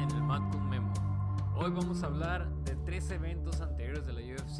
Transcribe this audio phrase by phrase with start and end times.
[0.00, 0.92] en el Mat con Memo.
[1.54, 4.58] Hoy vamos a hablar de tres eventos anteriores de la UFC,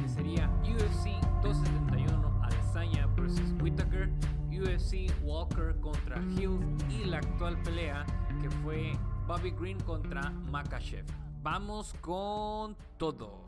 [0.00, 4.08] que sería UFC 271 Adesanya vs Whitaker,
[4.50, 8.06] UFC Walker contra Hill y la actual pelea
[8.40, 8.92] que fue
[9.26, 11.06] Bobby Green contra Makachev.
[11.42, 13.42] Vamos con todo.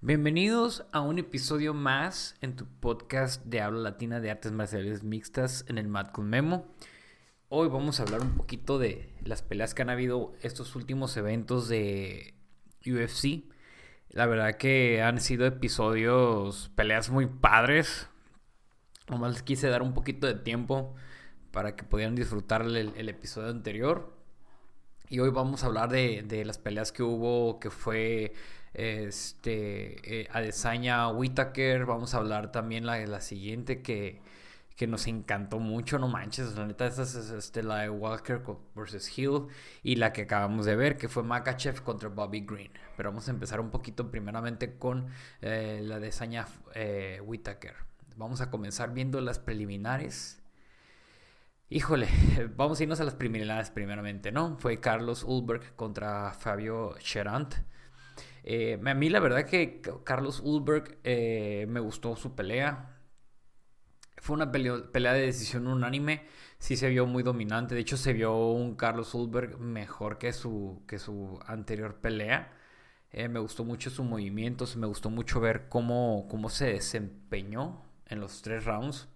[0.00, 5.64] Bienvenidos a un episodio más en tu podcast de habla latina de artes marciales mixtas
[5.68, 6.66] en el Mat con Memo.
[7.50, 11.66] Hoy vamos a hablar un poquito de las peleas que han habido estos últimos eventos
[11.66, 12.34] de
[12.84, 13.50] UFC.
[14.10, 18.10] La verdad que han sido episodios, peleas muy padres.
[19.08, 20.94] Nomás quise dar un poquito de tiempo
[21.50, 24.14] para que pudieran disfrutar el, episodio anterior.
[25.08, 28.34] Y hoy vamos a hablar de, las peleas que hubo, que fue
[28.74, 31.86] este, eh, Adesanya Whitaker.
[31.86, 34.20] Vamos a hablar también la, la siguiente que
[34.78, 38.40] que nos encantó mucho, no manches, la neta esa es este, la de Walker
[38.76, 39.18] vs.
[39.18, 39.48] Hill
[39.82, 42.70] y la que acabamos de ver que fue Makachev contra Bobby Green.
[42.96, 45.08] Pero vamos a empezar un poquito primeramente con
[45.42, 47.74] eh, la de Sanya eh, Whitaker.
[48.14, 50.40] Vamos a comenzar viendo las preliminares.
[51.70, 52.06] Híjole,
[52.56, 54.58] vamos a irnos a las preliminares primeramente, ¿no?
[54.58, 57.52] Fue Carlos Ulberg contra Fabio Cherant.
[58.44, 62.94] Eh, a mí la verdad que Carlos Ulberg me gustó su pelea
[64.20, 66.26] fue una pelea de decisión unánime.
[66.58, 67.74] Sí se vio muy dominante.
[67.74, 72.52] De hecho, se vio un Carlos Ulberg mejor que su, que su anterior pelea.
[73.10, 74.66] Eh, me gustó mucho su movimiento.
[74.76, 79.08] Me gustó mucho ver cómo, cómo se desempeñó en los tres rounds.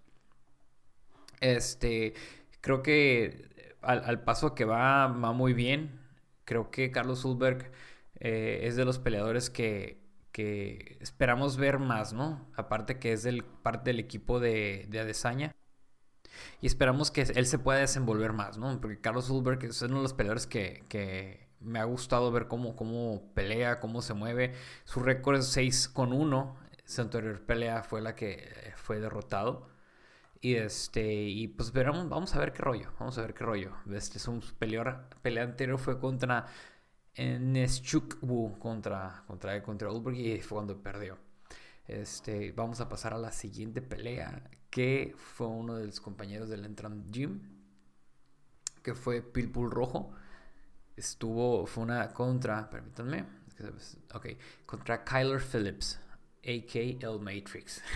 [1.41, 2.13] Este,
[2.61, 5.99] creo que al, paso que va, va muy bien.
[6.45, 7.71] Creo que Carlos Ulberg
[8.19, 10.02] eh, es de los peleadores que
[10.33, 12.45] que esperamos ver más, ¿no?
[12.57, 15.55] Aparte que es del, parte del equipo de, de Adesanya.
[16.59, 18.81] Y esperamos que él se pueda desenvolver más, ¿no?
[18.81, 23.31] Porque Carlos Ulberg es uno de los peleadores que, me ha gustado ver cómo, cómo
[23.33, 24.53] pelea, cómo se mueve.
[24.83, 26.57] Su récord es 6 con 1.
[26.83, 29.69] Su anterior pelea fue la que fue derrotado.
[30.41, 32.91] Y este, y pues veremos, vamos a ver qué rollo.
[32.99, 33.71] Vamos a ver qué rollo.
[33.93, 36.47] Este es un peleador, pelea anterior fue contra
[37.15, 37.55] en
[38.21, 41.17] Wu contra, contra, contra Ulberg y fue cuando perdió.
[41.87, 46.65] Este, vamos a pasar a la siguiente pelea, que fue uno de los compañeros del
[46.65, 47.41] Entram Gym,
[48.81, 50.11] que fue Pilpul Rojo.
[50.95, 53.25] Estuvo, fue una contra, permítanme,
[54.13, 54.27] ok,
[54.65, 55.99] contra Kyler Phillips,
[56.43, 57.17] a.k.a.
[57.19, 57.81] Matrix.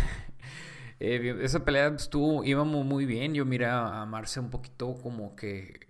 [0.99, 3.35] Eh, esa pelea estuvo, íbamos muy bien.
[3.35, 5.86] Yo miré a Marce un poquito como que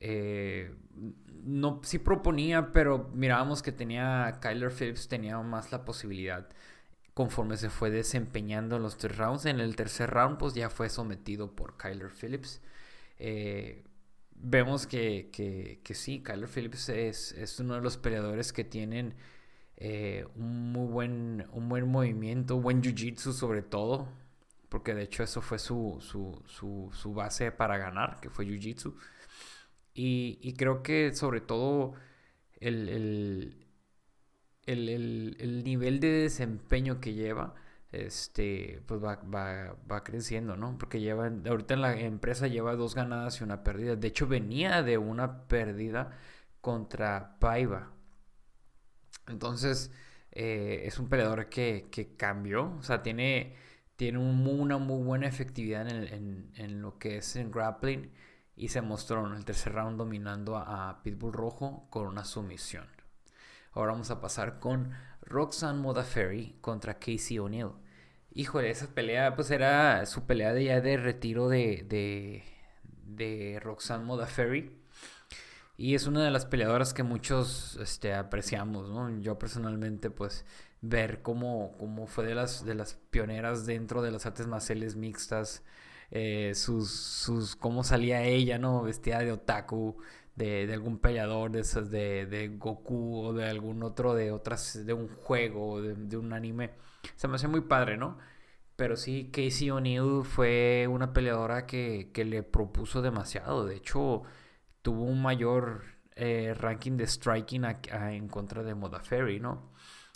[0.00, 0.74] eh,
[1.44, 6.48] no, sí proponía, pero mirábamos que tenía Kyler Phillips tenía más la posibilidad
[7.14, 9.46] conforme se fue desempeñando en los tres rounds.
[9.46, 12.62] En el tercer round, pues ya fue sometido por Kyler Phillips.
[13.18, 13.84] Eh,
[14.36, 19.14] vemos que, que, sí, Kyler Phillips es, uno de los peleadores que tienen
[19.76, 24.08] eh, un muy buen, un buen movimiento, buen jiu-jitsu sobre todo,
[24.68, 28.94] porque de hecho eso fue su, su, su, su base para ganar, que fue jiu-jitsu.
[29.94, 31.94] Y, creo que sobre todo
[32.60, 33.56] el,
[34.66, 37.54] nivel de desempeño que lleva,
[37.92, 40.78] este, pues va, va, creciendo, ¿no?
[40.78, 43.96] Porque lleva, ahorita en la empresa lleva dos ganadas y una pérdida.
[43.96, 46.18] De hecho, venía de una pérdida
[46.60, 47.92] contra Paiva.
[49.28, 49.92] Entonces,
[50.32, 53.56] eh, es un peleador que, cambió, o sea, tiene,
[53.96, 58.10] tiene una muy buena efectividad en, en lo que es en grappling
[58.60, 62.86] y se mostró en el tercer round dominando a, Pitbull Rojo con una sumisión.
[63.72, 67.70] Ahora vamos a pasar con Roxanne Modafferi contra Casey O'Neill.
[68.34, 72.44] Híjole, esa pelea pues era su pelea de ya de retiro de, de,
[73.06, 74.78] de Roxanne Modafferi.
[75.78, 79.08] Y es una de las peleadoras que muchos este, apreciamos, ¿no?
[79.20, 80.44] Yo personalmente, pues,
[80.82, 85.62] ver cómo, cómo fue de las, de las pioneras dentro de las artes marciales mixtas,
[86.10, 88.82] eh, sus, sus, cómo salía ella, ¿no?
[88.82, 89.96] Vestida de otaku,
[90.36, 95.08] de, de algún peleador, de de, Goku o de algún otro, de otras, de un
[95.08, 96.72] juego, de, de un anime.
[97.16, 98.18] Se me hace muy padre, ¿no?
[98.76, 103.66] Pero sí, Casey O'Neill fue una peleadora que, que, le propuso demasiado.
[103.66, 104.22] De hecho,
[104.82, 105.84] tuvo un mayor
[106.16, 109.72] eh, ranking de striking en contra de Modafferi, ¿no?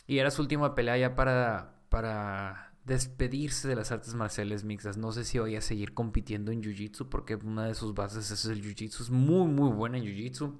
[0.06, 4.96] Y era su última pelea ya para, para despedirse de las artes marciales mixtas.
[4.96, 8.44] No sé si voy a seguir compitiendo en Jiu-Jitsu porque una de sus bases es
[8.44, 9.02] el Jiu-Jitsu.
[9.02, 10.54] Es muy, muy buena en Jiu-Jitsu.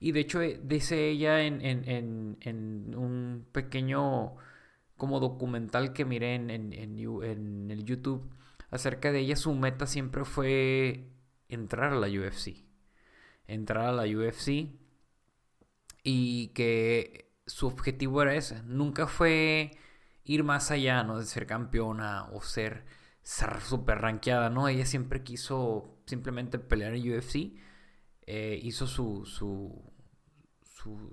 [0.00, 4.34] Y de hecho eh, dice ella en, en, un pequeño
[4.96, 6.50] como documental que miré en,
[7.70, 8.28] el YouTube
[8.70, 11.08] acerca de ella, su meta siempre fue
[11.48, 12.64] entrar a la UFC.
[13.46, 14.70] entrar a la UFC
[16.02, 18.62] y que su objetivo era ese.
[18.64, 19.72] Nunca fue
[20.24, 21.18] ir más allá, ¿no?
[21.18, 22.84] De ser campeona o ser
[23.22, 24.68] súper rankeada, ¿no?
[24.68, 27.54] Ella siempre quiso simplemente pelear en UFC.
[28.26, 29.92] Eh, hizo su, su,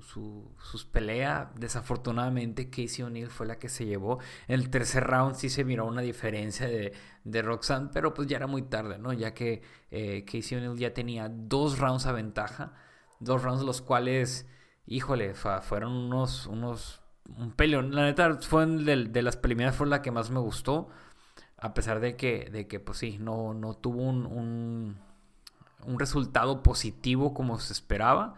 [0.02, 1.48] su, sus peleas.
[1.56, 4.20] Desafortunadamente, Casey O'Neill fue la que se llevó.
[4.48, 8.38] En el tercer round sí se miró una diferencia de, de Roxanne, pero pues ya
[8.38, 9.14] era muy tarde, ¿no?
[9.14, 9.62] Ya que
[9.92, 12.74] eh, Casey O'Neill ya tenía dos rounds a ventaja.
[13.20, 14.48] Dos rounds los cuales,
[14.86, 17.02] híjole, fueron unos, unos,
[17.38, 17.94] un peleón.
[17.96, 20.90] La neta, fue de, las preliminares fue la que más me gustó.
[21.58, 24.98] A pesar de que, de que pues sí, no, no tuvo un,
[25.86, 28.36] un, resultado positivo como se esperaba.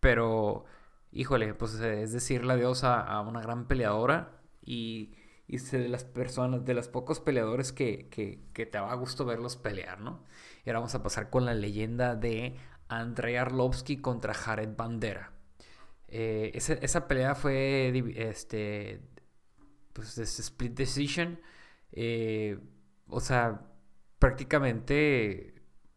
[0.00, 0.64] Pero,
[1.12, 5.14] híjole, pues es decirle adiós a, a una gran peleadora y,
[5.48, 9.24] y de las personas, de los pocos peleadores que, que, que, te va a gusto
[9.24, 10.24] verlos pelear, ¿no?
[10.64, 12.56] Y ahora vamos a pasar con la leyenda de
[12.88, 15.35] Andrei Arlovsky contra Jared Bandera.
[16.08, 19.00] Eh, esa, pelea fue este,
[19.92, 21.40] pues, split decision.
[21.92, 22.58] Eh,
[23.08, 23.62] o sea,
[24.18, 25.56] prácticamente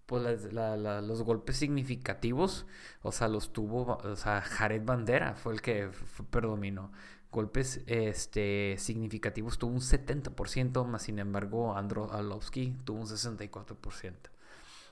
[0.09, 2.65] pues los golpes significativos,
[3.03, 5.91] o sea, los tuvo, o sea, Jared Bandera fue el que
[6.31, 6.91] predominó.
[7.31, 14.15] Golpes este, significativos tuvo un 70%, más sin embargo, Andro Alowski tuvo un 64%.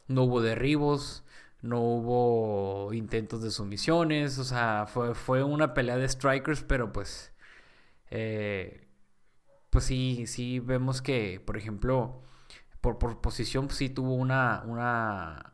[0.08, 1.24] No hubo derribos,
[1.62, 7.34] no hubo intentos de sumisiones, o sea, fue, fue una pelea de strikers, pero pues,
[8.12, 8.88] eh,
[9.70, 12.22] pues sí, sí vemos que, por ejemplo,
[12.82, 15.54] por, posición pues, sí tuvo una, una,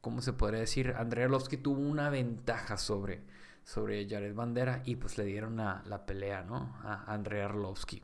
[0.00, 0.94] ¿cómo se podría decir?
[0.96, 3.22] Andrei Arlovsky tuvo una ventaja sobre,
[3.64, 6.76] sobre Jared Bandera y pues le dieron la, pelea, ¿no?
[6.84, 8.02] A Andrei Arlovsky,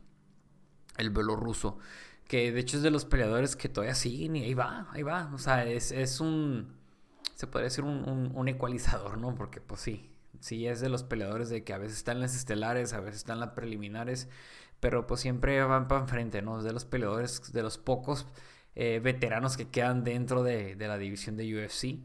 [0.98, 1.78] el ruso
[2.28, 5.30] que de hecho es de los peleadores que todavía siguen y ahí va, ahí va,
[5.32, 6.75] o sea, es, un,
[7.36, 9.34] se podría decir un, un, ecualizador, ¿no?
[9.34, 10.10] Porque pues sí,
[10.40, 13.40] sí es de los peleadores de que a veces están las estelares, a veces están
[13.40, 14.30] las preliminares,
[14.80, 16.58] pero pues siempre van para enfrente, ¿no?
[16.58, 18.26] Es de los peleadores, de los pocos
[18.74, 21.98] eh, veteranos que quedan dentro de, la división de UFC.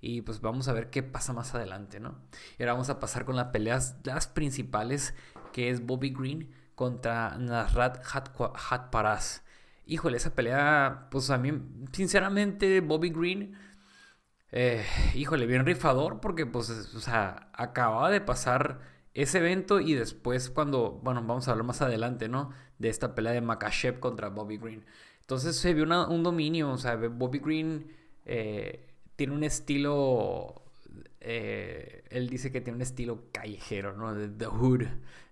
[0.00, 2.18] Y pues vamos a ver qué pasa más adelante, ¿no?
[2.58, 5.14] Y ahora vamos a pasar con las peleas, las principales,
[5.52, 9.42] que es Bobby Green contra Nasrat Hatparaz.
[9.86, 11.52] Híjole, esa pelea, pues a mí,
[11.92, 13.56] sinceramente, Bobby Green,
[14.58, 14.82] eh,
[15.14, 18.80] híjole, bien rifador, porque pues, o sea, acababa de pasar
[19.12, 22.52] ese evento y después cuando, bueno, vamos a hablar más adelante, ¿no?
[22.78, 24.86] De esta pelea de Makachev contra Bobby Green.
[25.20, 27.88] Entonces se vio un dominio, o sea, Bobby Green
[28.24, 30.62] eh, tiene un estilo,
[31.20, 34.14] eh, él dice que tiene un estilo callejero, ¿no?
[34.14, 34.84] De The Hood,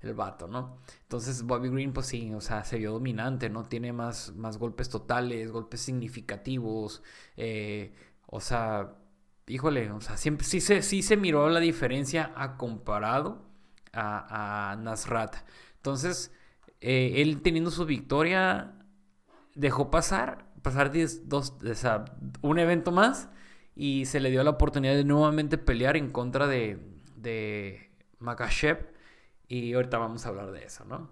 [0.03, 0.81] el vato, ¿no?
[1.01, 3.65] Entonces Bobby Green, pues sí, o sea, se vio dominante, ¿no?
[3.65, 7.03] Tiene más, más golpes totales, golpes significativos,
[7.39, 7.95] eh,
[8.27, 8.97] o sea,
[9.47, 13.43] híjole, o sea, siempre, sí, se, sí se miró la diferencia a comparado
[13.93, 15.37] a, a Nasrat.
[15.77, 16.33] Entonces,
[16.81, 18.75] él teniendo su victoria
[19.55, 20.93] dejó pasar, pasar
[21.25, 21.55] dos,
[22.43, 23.29] un evento más
[23.75, 26.79] y se le dio la oportunidad de nuevamente pelear en contra de,
[27.17, 28.93] de Makachev
[29.49, 31.11] y ahorita vamos a hablar de eso, ¿no?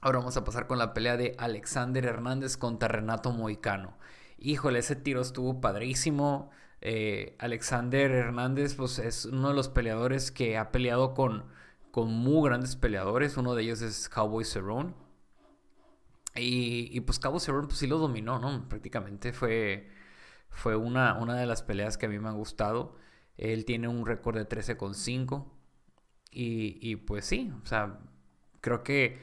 [0.00, 3.98] Ahora vamos a pasar con la pelea de Alexander Hernández contra Renato Moicano.
[4.38, 6.50] Híjole, ese tiro estuvo padrísimo.
[6.80, 11.44] Eh, Alexander Hernández pues, es uno de los peleadores que ha peleado con,
[11.90, 13.36] con muy grandes peleadores.
[13.36, 14.94] Uno de ellos es Cowboy Cerrone.
[16.34, 18.68] Y, pues Cabo Cerrone pues sí lo dominó, ¿no?
[18.68, 19.90] Prácticamente fue,
[20.50, 22.96] fue una, una de las peleas que a mí me han gustado.
[23.36, 25.46] Él tiene un récord de 13,5.
[26.30, 27.98] Y, y pues sí, o sea,
[28.60, 29.18] creo que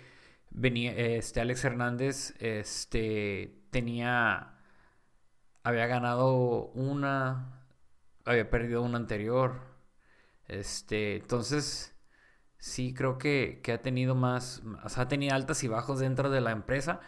[0.62, 4.55] este Alex Hernández este, tenía,
[5.66, 7.60] había ganado una,
[8.24, 9.62] había perdido una anterior.
[10.48, 11.96] Este, entonces
[12.60, 16.42] sí creo que, ha tenido más, o sea, ha tenido altas y bajos dentro de
[16.42, 17.02] la empresa,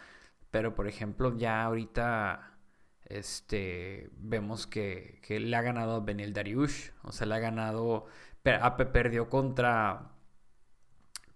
[0.50, 2.58] pero por ejemplo ya ahorita
[3.04, 8.06] este, vemos que, le ha ganado a Benel Dariush, o sea, le ha ganado,
[8.42, 10.12] perdió contra,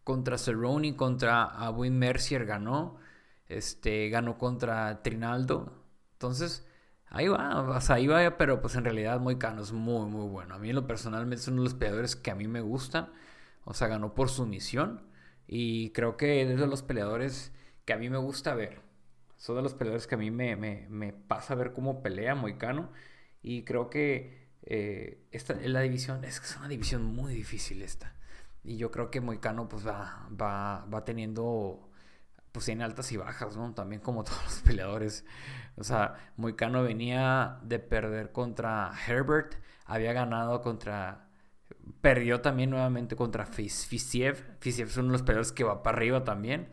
[0.04, 2.98] contra Cerrone, contra Win Mercier ganó,
[3.48, 6.66] este, ganó contra Trinaldo, entonces...
[7.14, 10.54] Ahí va, o sea, ahí va, pero pues en realidad Moicano es muy, muy bueno.
[10.54, 13.12] A mí lo personal es uno de los peleadores que a mí me gustan.
[13.64, 15.02] O sea, ganó por sumisión.
[15.46, 17.52] Y creo que es de los peleadores
[17.84, 18.80] que a mí me gusta ver.
[19.36, 22.90] Son de los peleadores que a mí me, me, pasa a ver cómo pelea Moicano.
[23.42, 28.16] Y creo que eh, esta, la división, es que es una división muy difícil esta.
[28.64, 31.92] Y yo creo que Moicano pues va, va, va teniendo
[32.52, 33.72] pues tiene altas y bajas, ¿no?
[33.74, 35.24] También como todos los peleadores.
[35.76, 41.28] O sea, Moicano venía de perder contra Herbert, había ganado contra...
[42.00, 44.56] Perdió también nuevamente contra Fisiev.
[44.60, 46.68] Fisiev es uno de los peleadores que va para arriba también.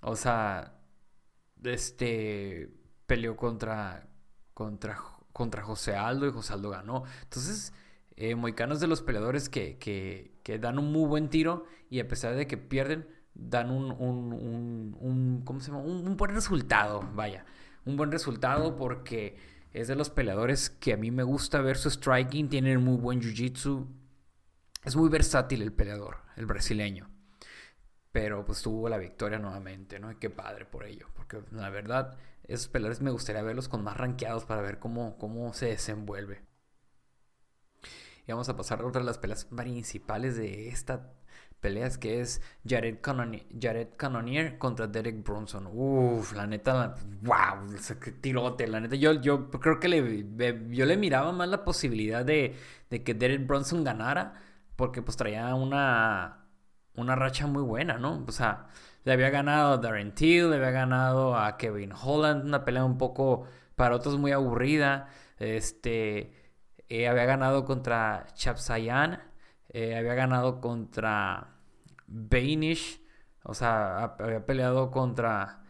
[0.00, 0.74] O sea,
[1.62, 2.70] este
[3.06, 4.06] peleó contra,
[4.54, 4.98] contra,
[5.32, 7.04] contra José Aldo y José Aldo ganó.
[7.22, 7.72] Entonces,
[8.16, 12.00] eh, Moicano es de los peleadores que, que, que dan un muy buen tiro y
[12.00, 15.82] a pesar de que pierden, dan un, un, un, ¿cómo se llama?
[15.82, 17.44] Un, buen resultado, vaya.
[17.84, 19.36] Un buen resultado porque
[19.72, 23.20] es de los peleadores que a mí me gusta ver su striking, tienen muy buen
[23.20, 23.86] jiu-jitsu.
[24.84, 27.10] Es muy versátil el peleador, el brasileño.
[28.12, 30.12] Pero pues tuvo la victoria nuevamente, ¿no?
[30.12, 31.08] Y qué padre por ello.
[31.14, 35.52] Porque la verdad, esos peleadores me gustaría verlos con más rankeados para ver cómo, cómo
[35.52, 36.42] se desenvuelve.
[38.26, 41.12] Y vamos a pasar a otra de las peleas principales de esta
[41.64, 45.66] peleas que es Jared, Cannonier, contra Derek Bronson.
[45.72, 47.74] Uf, la neta, wow,
[48.20, 48.96] tirote, la neta.
[48.96, 52.54] Yo, yo creo que le, yo le miraba más la posibilidad de,
[52.90, 54.34] que Derek Bronson ganara,
[54.76, 56.44] porque pues traía una,
[56.96, 58.22] una racha muy buena, ¿no?
[58.28, 58.66] O sea,
[59.04, 62.98] le había ganado a Darren Till, le había ganado a Kevin Holland, una pelea un
[62.98, 65.08] poco para otros muy aburrida.
[65.38, 66.34] Este,
[66.90, 69.22] eh, había ganado contra Chapsayan,
[69.70, 71.53] eh, había ganado contra
[72.06, 73.00] Bainish,
[73.42, 75.62] o sea, había peleado contra,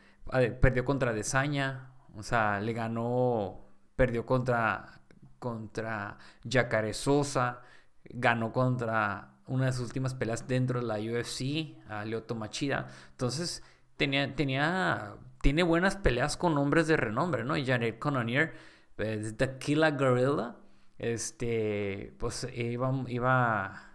[0.60, 5.00] perdió contra Desaña, o sea, le ganó, perdió contra,
[5.38, 7.62] contra Yacare Sosa,
[8.04, 12.88] ganó contra una de sus últimas peleas dentro de la UFC, a Lyoto Machida.
[13.10, 13.62] Entonces,
[13.96, 17.56] tenía, tenía, tiene buenas peleas con hombres de renombre, ¿no?
[17.56, 18.54] Y Janet Cannonier,
[18.96, 20.56] pues, Tequila Gorilla,
[20.98, 23.93] este, pues iba, iba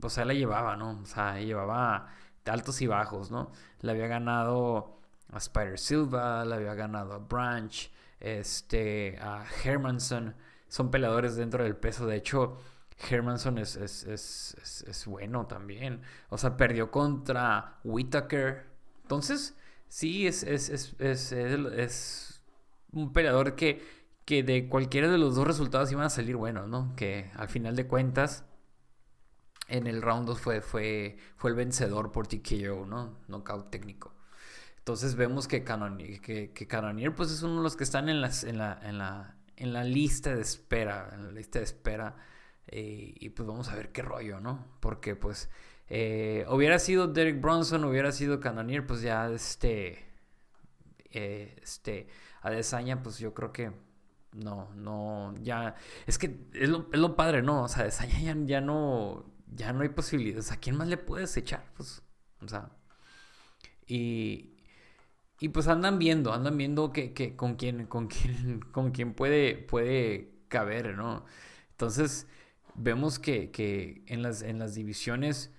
[0.00, 1.00] pues él la llevaba, ¿no?
[1.00, 2.08] O sea, llevaba
[2.44, 3.50] altos y bajos, ¿no?
[3.80, 5.00] Le había ganado
[5.32, 10.34] a Spider Silva, le había ganado a Branch, este, a Hermanson.
[10.68, 12.06] Son peleadores dentro del peso.
[12.06, 12.58] De hecho,
[13.10, 16.02] Hermanson es, es, es, es bueno también.
[16.28, 18.66] O sea, perdió contra Whitaker.
[19.02, 19.56] Entonces,
[19.88, 22.42] sí, es, es,
[22.92, 23.82] un peleador que,
[24.24, 26.94] que de cualquiera de los dos resultados iban a salir buenos, ¿no?
[26.96, 28.44] Que al final de cuentas
[29.68, 33.18] en el round 2 fue, fue, fue el vencedor por TKO, ¿no?
[33.28, 34.14] Knockout técnico.
[34.78, 36.66] Entonces vemos que Canonier, que, que
[37.10, 39.82] pues es uno de los que están en, las, en, la, en, la, en la
[39.82, 42.16] lista de espera, en la lista de espera.
[42.68, 44.64] Eh, y pues vamos a ver qué rollo, ¿no?
[44.80, 45.48] Porque pues
[45.88, 50.04] eh, hubiera sido Derek Bronson, hubiera sido Canonier, pues ya este,
[51.10, 52.08] eh, este,
[52.42, 53.72] Adesanya, pues yo creo que
[54.32, 57.64] no, no, ya, es que es lo, es lo padre, ¿no?
[57.64, 59.24] O sea, Adesanya ya, ya no,
[59.56, 60.52] ya no hay posibilidades.
[60.52, 61.64] ¿A quién más le puedes echar?
[61.76, 62.02] Pues,
[62.40, 62.70] o sea,
[63.86, 64.56] y,
[65.40, 69.56] y pues andan viendo, andan viendo que, que con quién, con quién, con quién puede,
[69.56, 71.24] puede caber, ¿no?
[71.72, 72.26] Entonces,
[72.74, 75.52] vemos que, que en, las, en las divisiones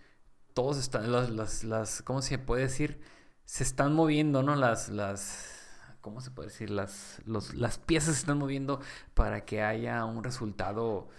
[0.54, 3.02] todos están, las, las, las, ¿cómo se puede decir?
[3.46, 4.56] Se están moviendo, ¿no?
[4.56, 5.68] Las, las,
[6.02, 6.70] ¿cómo se puede decir?
[6.72, 8.82] Las, los, las piezas se están moviendo
[9.14, 11.10] para que haya un resultado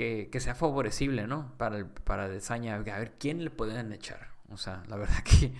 [0.00, 1.52] que, sea favorecible, ¿no?
[1.58, 4.28] Para, el, para Desaña, a ver quién le pueden echar.
[4.50, 5.52] O sea, la verdad que,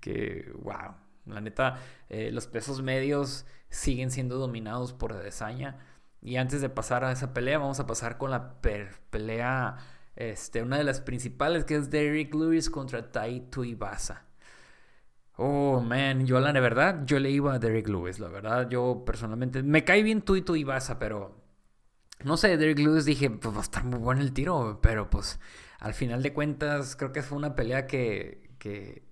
[0.00, 0.96] que wow.
[1.26, 1.78] La neta,
[2.10, 5.78] eh, los pesos medios siguen siendo dominados por Desaña.
[6.20, 9.76] Y antes de pasar a esa pelea, vamos a pasar con la pelea,
[10.16, 14.24] este, una de las principales, que es Derrick Lewis contra Taito Ibasa.
[15.36, 19.62] Oh, man, yo la verdad, yo le iba a Derrick Lewis, la verdad, yo personalmente,
[19.62, 21.43] me cae bien Taito Ibasa, pero
[22.24, 25.38] no sé, Derek Lewis dije, pues va a estar muy bueno el tiro, pero pues
[25.78, 29.02] al final de cuentas creo que fue una pelea que, que,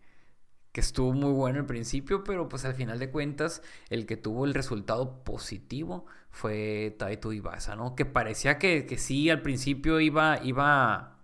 [0.75, 4.55] estuvo muy buena al principio, pero pues al final de cuentas el que tuvo el
[4.55, 7.95] resultado positivo fue Taito Ibasa, ¿no?
[7.95, 11.19] Que parecía que, que sí al principio iba, iba,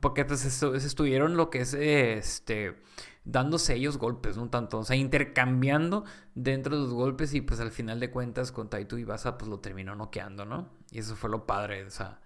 [0.00, 2.82] porque pues estuvieron lo que es este
[3.28, 4.48] dándose ellos golpes, ¿no?
[4.48, 6.04] Tanto, o sea, intercambiando
[6.34, 9.60] dentro de los golpes y pues al final de cuentas con Taito Ibasa pues lo
[9.60, 10.70] terminó noqueando, ¿no?
[10.90, 12.20] Y eso fue lo padre, o sea,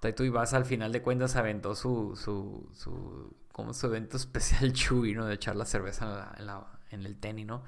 [0.00, 5.14] Taito Ibasa al final de cuentas aventó su, su, su, como su evento especial Chuy,
[5.14, 5.26] ¿no?
[5.26, 7.62] De echar la cerveza en, la, en, el tenis, ¿no?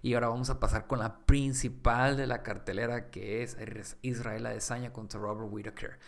[0.00, 3.58] Y ahora vamos a pasar con la principal de la cartelera que es
[4.00, 5.98] Israel Adesanya contra Robert Whittaker.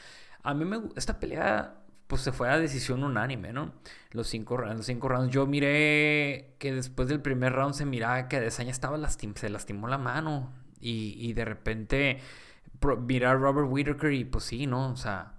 [0.43, 1.82] A mí me esta pelea
[2.13, 3.73] pues se fue a decisión unánime, ¿no?
[4.11, 5.33] Los cinco, los cinco rounds.
[5.33, 9.89] Yo miré que después del primer round se miraba que Adesanya estaba lastim se lastimó
[9.89, 10.53] la mano.
[10.79, 12.21] Y, de repente
[13.07, 14.91] mirar a Robert Whittaker y pues sí, ¿no?
[14.93, 15.39] O sea,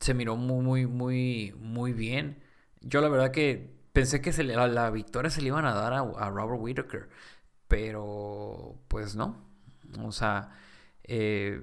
[0.00, 2.42] se miró muy, muy, muy, muy bien.
[2.80, 6.30] Yo la verdad que pensé que se la, victoria se le iban a dar a,
[6.30, 7.08] Robert Whittaker,
[7.68, 9.36] pero pues no.
[10.00, 10.50] O sea,
[11.04, 11.62] eh,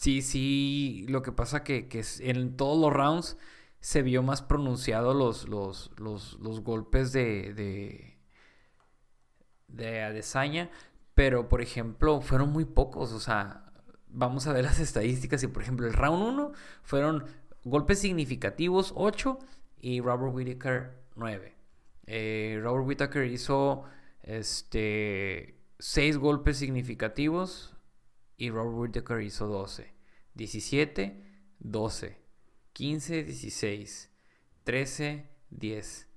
[0.00, 3.36] sí, sí, lo que pasa que, que en todos los rounds
[3.80, 8.18] se vio más pronunciado los, los, los, golpes de, de,
[9.68, 10.70] de Adesanya,
[11.14, 13.72] pero por ejemplo fueron muy pocos, o sea,
[14.08, 16.52] vamos a ver las estadísticas y por ejemplo el round 1
[16.82, 17.26] fueron
[17.64, 19.38] golpes significativos 8
[19.82, 21.54] y Robert Whittaker 9.
[22.06, 23.84] Eh, Robert Whittaker hizo
[24.22, 27.74] este 6 golpes significativos
[28.40, 29.92] y Robert Whittaker hizo 12.
[30.32, 31.22] 17,
[31.58, 32.18] 12.
[32.72, 34.10] 15, 16.
[34.64, 36.08] 13, 10.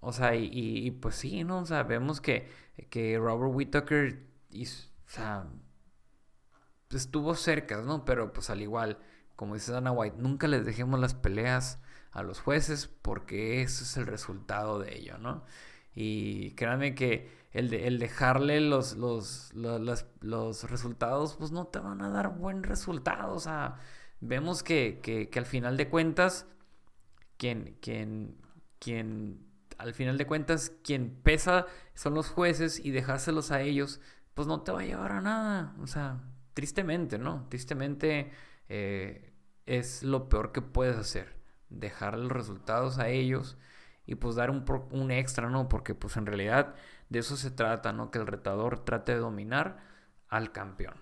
[0.00, 1.58] O sea, y, pues sí, ¿no?
[1.58, 2.48] O sea, vemos que,
[2.88, 5.46] que Robert Whittaker hizo, o sea,
[6.88, 8.06] estuvo cerca, ¿no?
[8.06, 8.98] Pero pues al igual,
[9.36, 11.78] como dice Dana White, nunca les dejemos las peleas
[12.10, 15.44] a los jueces porque ese es el resultado de ello, ¿no?
[15.94, 22.02] Y créanme que el, de, el dejarle los, los, los, resultados, pues no te van
[22.02, 23.32] a dar buen resultado.
[23.32, 23.76] O sea,
[24.20, 26.46] vemos que, que, que al final de cuentas,
[27.38, 27.78] quien,
[29.78, 34.00] al final de cuentas, quien pesa son los jueces y dejárselos a ellos,
[34.34, 35.76] pues no te va a llevar a nada.
[35.80, 36.20] O sea,
[36.54, 37.46] tristemente, ¿no?
[37.48, 38.32] Tristemente
[38.68, 39.32] eh,
[39.66, 41.36] es lo peor que puedes hacer.
[41.70, 43.56] Dejar los resultados a ellos
[44.06, 45.68] y pues dar un, un, extra, ¿no?
[45.68, 46.74] Porque pues en realidad
[47.08, 48.10] de eso se trata, ¿no?
[48.10, 49.78] Que el retador trate de dominar
[50.28, 50.94] al campeón.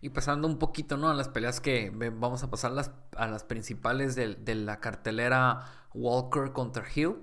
[0.00, 1.08] Y pasando un poquito, ¿no?
[1.08, 2.72] A las peleas que vamos a pasar
[3.16, 7.16] a las principales de, de la cartelera Walker contra Hill.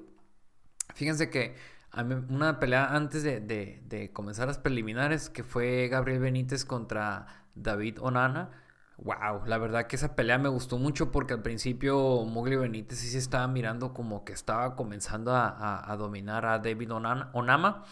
[0.94, 1.56] Fíjense que
[2.02, 8.50] una pelea antes de, comenzar las preliminares que fue Gabriel Benítez contra David Onana.
[8.98, 13.10] Wow, la verdad que esa pelea me gustó mucho porque al principio Mowgli Benítez sí
[13.10, 17.84] se estaba mirando como que estaba comenzando a, dominar a David Onama.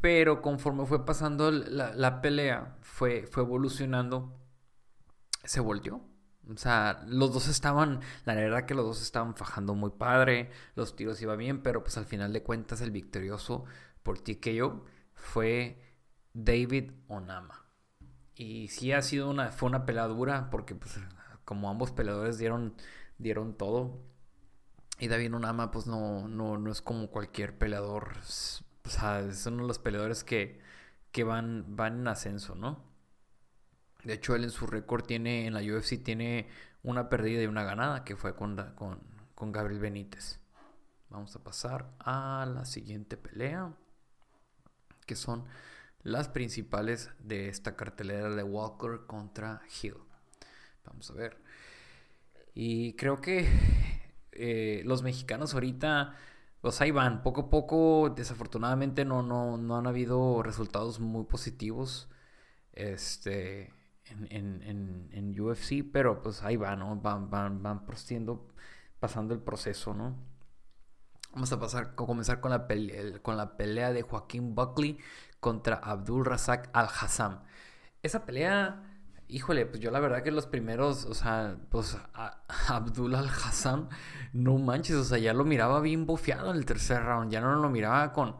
[0.00, 4.38] Pero conforme fue pasando la, pelea, fue, fue evolucionando,
[5.44, 6.00] se volvió
[6.54, 10.96] o sea, los dos estaban, la verdad que los dos estaban fajando muy padre, los
[10.96, 13.64] tiros iban bien, pero pues al final de cuentas el victorioso
[14.02, 14.40] por ti
[15.14, 15.82] fue
[16.32, 17.67] David Onama.
[18.38, 20.98] Y sí ha sido una, fue una pelea dura porque pues
[21.44, 22.74] como ambos peleadores dieron,
[23.18, 24.00] dieron todo.
[25.00, 28.12] Y David Onama pues no, no, no es como cualquier peleador,
[28.84, 30.60] o sea, es uno de los peleadores que,
[31.12, 32.84] que van, van en ascenso, ¿no?
[34.04, 36.48] De hecho, él en su récord tiene, en la UFC tiene
[36.82, 38.56] una perdida y una ganada, que fue con,
[39.34, 40.40] con, Gabriel Benítez.
[41.10, 43.72] Vamos a pasar a la siguiente pelea,
[45.06, 45.44] que son
[46.02, 49.96] las principales de esta cartelera de Walker contra Hill.
[50.84, 51.38] Vamos a ver.
[52.54, 53.48] Y creo que
[54.32, 56.14] eh, los mexicanos ahorita,
[56.60, 62.08] pues ahí van, poco a poco, desafortunadamente no, no, no han habido resultados muy positivos.
[62.72, 63.72] Este,
[64.30, 66.96] en, UFC, pero pues ahí va, ¿no?
[66.96, 67.84] Van, van, van
[69.00, 70.16] pasando el proceso, ¿no?
[71.32, 72.66] Vamos a pasar, comenzar con la,
[73.22, 74.98] con la pelea de Joaquín Buckley
[75.40, 77.42] contra Abdul Razak Al-Hassam.
[78.02, 78.82] Esa pelea,
[79.28, 81.96] híjole, pues yo la verdad que los primeros, o sea, pues
[82.68, 83.88] Abdul Al-Hassam,
[84.32, 87.54] no manches, o sea, ya lo miraba bien bofeado en el tercer round, ya no
[87.56, 88.36] lo miraba con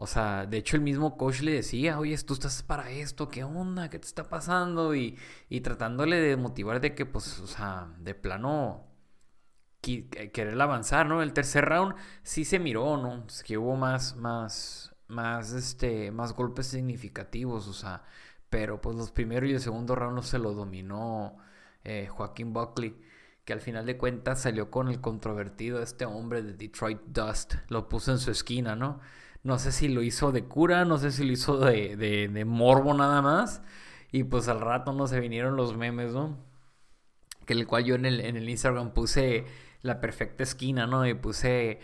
[0.00, 3.42] o sea, de hecho el mismo coach le decía, oye, tú estás para esto, ¿qué
[3.42, 3.90] onda?
[3.90, 4.94] ¿Qué te está pasando?
[4.94, 8.86] Y, y tratándole de motivar de que, pues, o sea, de plano
[9.80, 11.20] querer avanzar, ¿no?
[11.22, 13.24] El tercer round sí se miró, ¿no?
[13.26, 18.04] Es que hubo más, más, más, este, más golpes significativos, o sea,
[18.50, 21.36] pero pues los primeros y el segundo round se lo dominó
[21.84, 22.96] eh, Joaquín Buckley
[23.48, 27.88] que al final de cuentas salió con el controvertido este hombre de Detroit Dust, lo
[27.88, 29.00] puso en su esquina, ¿no?
[29.42, 32.92] No sé si lo hizo de cura, no sé si lo hizo de, de, morbo
[32.92, 33.62] nada más.
[34.12, 36.36] Y pues al rato no se vinieron los memes, ¿no?
[37.46, 39.46] Que el cual yo en el, en el Instagram puse
[39.80, 41.06] la perfecta esquina, ¿no?
[41.06, 41.80] Y puse,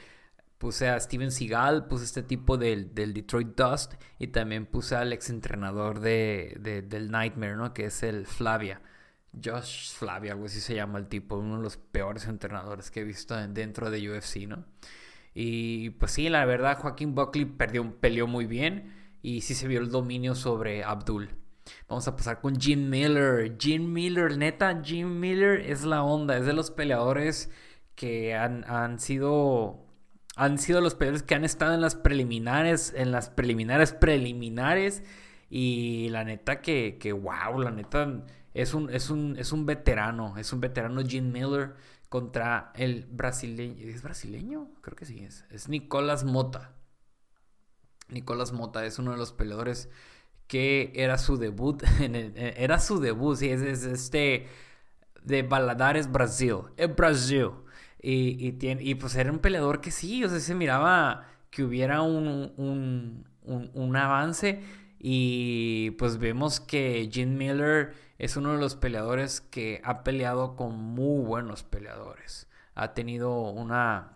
[0.65, 5.13] puse a Steven Seagal, puse este tipo del, del Detroit Dust y también puse al
[5.13, 6.57] ex entrenador de,
[6.89, 7.75] del Nightmare, ¿no?
[7.75, 8.81] Que es el Flavia.
[9.45, 13.05] Josh Flavia, algo así se llama el tipo, uno de los peores entrenadores que he
[13.05, 14.65] visto dentro de UFC, ¿no?
[15.35, 19.81] Y pues sí, la verdad, Joaquín Buckley perdió, peleó muy bien y sí se vio
[19.81, 21.29] el dominio sobre Abdul.
[21.89, 23.55] Vamos a pasar con Jim Miller.
[23.59, 27.51] Jim Miller, neta, Jim Miller es la onda, es de los peleadores
[27.95, 29.84] que han, han sido
[30.37, 35.03] han sido los peleadores que han estado en las preliminares, en las preliminares preliminares.
[35.51, 40.37] Y la neta que, que wow, la neta es un, es un, es un veterano,
[40.39, 41.75] es un veterano Jim Miller
[42.09, 43.89] contra el brasileño.
[43.89, 44.71] ¿Es brasileño?
[44.81, 45.45] Creo que sí es.
[45.51, 46.73] Es Nicolás Mota.
[48.09, 49.89] Nicolás Mota es uno de los peleadores
[50.47, 51.83] que era su debut.
[52.01, 54.47] En era su debut, sí, es, este
[55.23, 56.59] de Baladares Brasil.
[56.77, 57.51] Es Brasil.
[58.07, 61.65] Y, y, tiene, y pues era un peleador que sí, o sea, se miraba que
[61.65, 63.25] hubiera un, un,
[63.73, 64.63] un, avance.
[64.99, 70.75] Y pues vemos que Jim Miller es uno de los peleadores que ha peleado con
[70.77, 72.47] muy buenos peleadores.
[72.75, 74.13] Ha tenido una.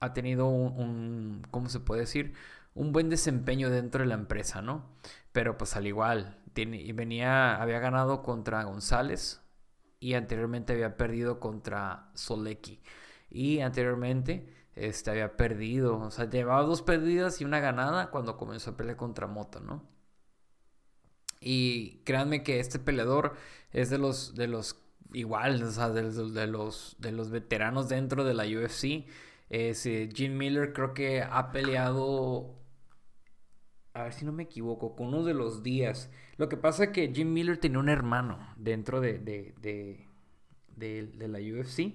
[0.00, 2.32] Ha tenido un, un ¿cómo se puede decir?
[2.74, 4.86] Un buen desempeño dentro de la empresa, ¿no?
[5.32, 9.43] Pero pues al igual, tiene, venía, había ganado contra González
[10.04, 12.78] y anteriormente había perdido contra Solecki.
[13.30, 18.72] Y anteriormente este, había perdido, o sea, llevaba dos perdidas y una ganada cuando comenzó
[18.72, 19.82] a pelear contra Moto, ¿no?
[21.40, 23.34] Y créanme que este peleador
[23.72, 24.76] es de los, de los
[25.14, 29.06] igual, o sea, de, los, de los veteranos dentro de la UFC.
[29.48, 32.54] Es, Jim Miller creo que ha peleado,
[33.94, 36.10] a ver si no me equivoco, con uno de los días.
[36.36, 39.54] Lo que pasa es que Jim Miller tenía un hermano dentro de, de,
[40.76, 41.94] de, la UFC.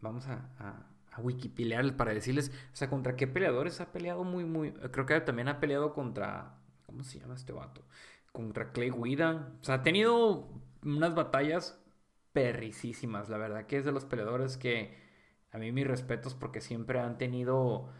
[0.00, 4.72] Vamos a a para decirles, o sea, contra qué peleadores ha peleado muy, muy.
[4.72, 6.58] Creo que también ha peleado contra.
[6.86, 7.82] ¿Cómo se llama este vato?
[8.32, 9.52] Contra Clay Guida.
[9.60, 10.48] O sea, ha tenido
[10.82, 11.80] unas batallas
[12.32, 13.28] perricísimas.
[13.28, 14.96] La verdad que es de los peleadores que
[15.52, 17.92] a mí mis respetos porque siempre han tenido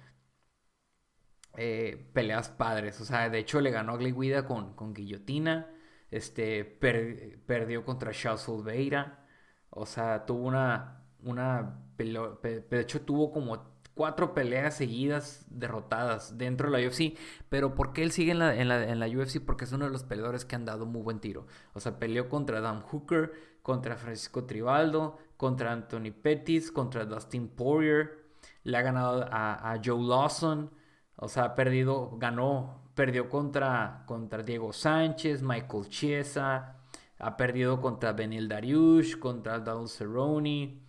[1.57, 3.01] eh, peleas padres.
[3.01, 5.71] O sea, de hecho le ganó a Clay Guida con, con guillotina.
[6.11, 9.27] Este, perdió contra Charles Oliveira.
[9.71, 16.79] O sea, tuvo una, una de hecho tuvo como cuatro peleas seguidas derrotadas dentro de
[16.79, 17.17] la UFC.
[17.49, 19.41] Pero ¿por qué él sigue en la, en, la, en la, UFC?
[19.41, 21.47] Porque es uno de los peleadores que han dado muy buen tiro.
[21.73, 28.25] O sea, peleó contra Dan Hooker, contra Francisco Tribaldo, contra Anthony Pettis, contra Dustin Poirier.
[28.65, 30.71] Le ha ganado a, Joe Lawson.
[31.17, 36.77] O sea, ha perdido, ganó, perdió contra, contra Diego Sánchez, Michael Chiesa.
[37.19, 40.81] Ha perdido contra Benil Dariush, contra Donald Cerrone.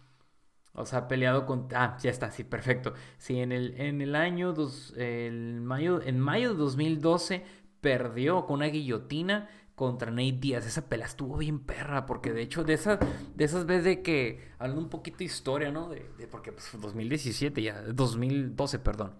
[0.73, 1.67] O sea, ha peleado con...
[1.73, 2.93] Ah, ya está, sí, perfecto.
[3.17, 4.53] Sí, en el, en el año...
[4.53, 7.45] Dos, el mayo, en mayo de 2012
[7.79, 10.65] perdió con una guillotina contra Nate Díaz.
[10.65, 12.99] Esa pelea estuvo bien perra, porque de hecho de esas,
[13.35, 14.51] de esas veces de que...
[14.59, 15.89] Hablando un poquito de historia, ¿no?
[15.89, 19.13] De, porque pues 2017 ya, 2012, perdón.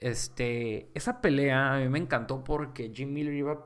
[0.00, 3.62] Este, esa pelea a mí me encantó porque Jim Miller iba,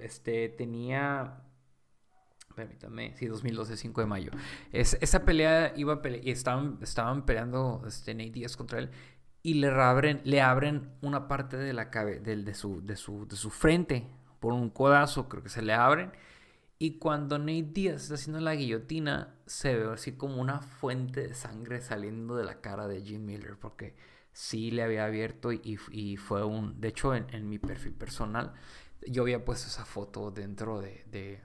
[0.00, 1.42] este, tenía
[2.58, 4.30] permítame, sí, 2012, 5 de mayo.
[4.72, 8.90] Es, esa pelea iba a y estaban, estaban peleando este, Nate Diaz contra él
[9.42, 13.28] y le abren, le abren una parte de la cabe, de, de, su, de, su,
[13.28, 14.08] de su frente
[14.40, 16.12] por un codazo, creo que se le abren.
[16.80, 21.34] Y cuando Nate Diaz está haciendo la guillotina, se ve así como una fuente de
[21.34, 23.94] sangre saliendo de la cara de Jim Miller, porque
[24.38, 26.80] sí le había abierto y, y fue un...
[26.80, 28.52] De hecho, en, en, mi perfil personal,
[29.04, 31.42] yo había puesto esa foto dentro de,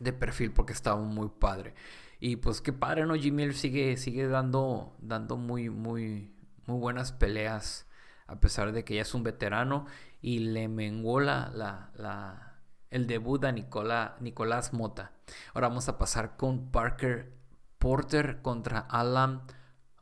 [0.00, 1.74] de perfil porque estaba muy padre.
[2.18, 3.14] Y pues qué padre, ¿no?
[3.14, 6.34] Jimmy sigue, sigue dando, dando muy, muy,
[6.66, 7.86] muy buenas peleas
[8.26, 9.86] a pesar de que ya es un veterano
[10.20, 12.58] y le menguó la, la,
[12.90, 15.12] el debut a Nicolás Mota.
[15.54, 17.32] Ahora vamos a pasar con Parker
[17.78, 19.42] Porter contra Alan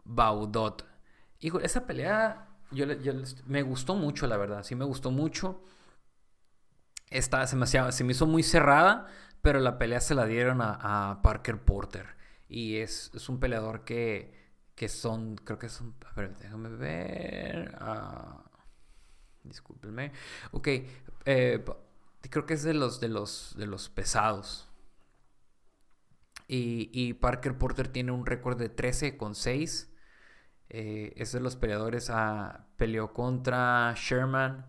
[0.02, 0.95] Baudot.
[1.40, 2.86] Hijo, esa pelea yo,
[3.46, 5.62] me gustó mucho, la verdad, sí me gustó mucho.
[7.10, 9.06] Se me, se me hizo muy cerrada,
[9.40, 12.16] pero la pelea se la dieron a, Parker Porter.
[12.48, 14.34] Y es, un peleador que,
[14.74, 17.78] que son, creo que son, a ver, déjame ver.
[17.80, 18.42] Uh,
[19.44, 20.12] discúlpenme.
[20.50, 20.68] Ok,
[21.24, 21.64] eh,
[22.28, 24.68] creo que es de los, de los, de los pesados.
[26.48, 29.90] Y, Parker Porter tiene un récord de 13 con 6.
[30.68, 32.10] Eh, es de los peleadores.
[32.10, 34.66] Ah, peleó contra Sherman.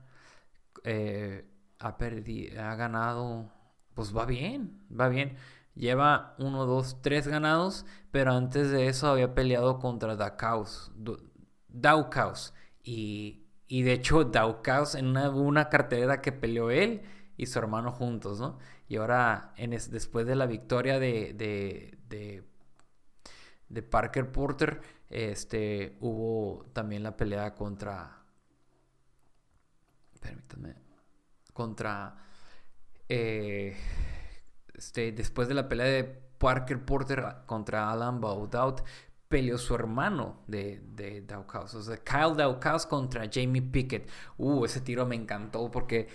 [0.83, 1.45] Eh,
[1.79, 3.51] ha, ha ganado
[3.97, 5.37] pues va bien, va bien.
[5.73, 10.91] Lleva uno, dos, tres ganados, pero antes de eso había peleado contra Daukaus.
[11.67, 12.53] Daukaus.
[12.83, 17.01] Y, y de hecho, Daukaus en una, una cartelera que peleó él
[17.37, 18.59] y su hermano juntos, ¿no?
[18.87, 22.43] Y ahora, después de la victoria de, de,
[23.69, 28.23] de, Parker Porter, este, hubo también la pelea contra...
[30.19, 30.75] Permítanme.
[31.53, 32.27] Contra
[33.09, 33.75] eh,
[34.73, 38.81] este, después de la pelea de Parker Porter contra Alan Baudout,
[39.27, 41.25] peleó su hermano de, de.
[41.35, 44.09] O sea, Kyle Daukaus contra Jamie Pickett.
[44.37, 46.07] Uh, ese tiro me encantó porque,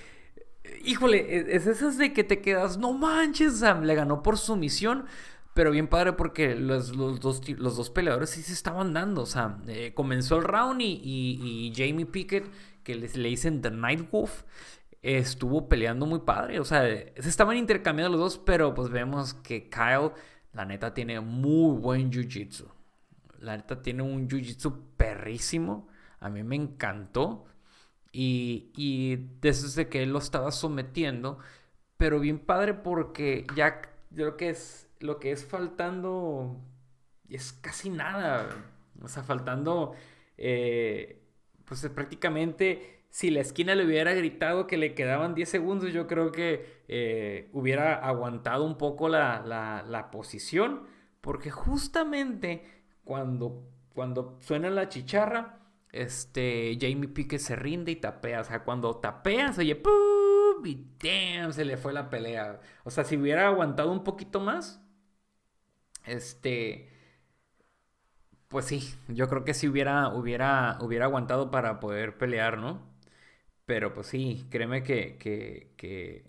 [0.85, 5.07] híjole, es esas de que te quedas, no manches, le ganó por sumisión.
[5.55, 9.23] Pero bien padre porque los, dos, los dos peleadores sí se estaban dando.
[9.23, 12.47] O sea, eh, comenzó el round y, Jamie Pickett,
[12.83, 14.45] que le, le dicen The Night Wolf,
[15.03, 16.59] estuvo peleando muy padre.
[16.61, 20.12] O sea, se estaban intercambiando los dos, pero pues vemos que Kyle,
[20.53, 22.67] la neta, tiene muy buen jiu-jitsu.
[23.41, 25.88] La neta tiene un jiu-jitsu perrísimo.
[26.21, 27.45] A mí me encantó.
[28.12, 31.38] Y, y desde que él lo estaba sometiendo.
[31.99, 33.83] Pero bien padre porque ya
[34.15, 36.61] lo que es, lo que es faltando
[37.29, 38.49] es casi nada.
[39.03, 39.95] O sea, faltando,
[40.37, 41.23] eh,
[41.65, 46.33] pues prácticamente si la esquina le hubiera gritado que le quedaban 10 segundos, yo creo
[46.33, 49.43] que eh, hubiera aguantado un poco la,
[49.87, 50.85] la, posición.
[51.21, 52.65] Porque justamente
[53.05, 55.61] cuando, cuando suena la chicharra,
[55.93, 58.41] este, Jamie Pique se rinde y tapea.
[58.41, 60.65] O sea, cuando tapea, se oye ¡pum!
[60.65, 62.61] y damn, se le fue la pelea.
[62.83, 64.83] O sea, si hubiera aguantado un poquito más,
[66.07, 66.88] este,
[68.49, 72.83] pues sí, yo creo que sí hubiera, hubiera, hubiera aguantado para poder pelear, ¿no?
[73.67, 76.27] Pero pues sí, créeme que, que, que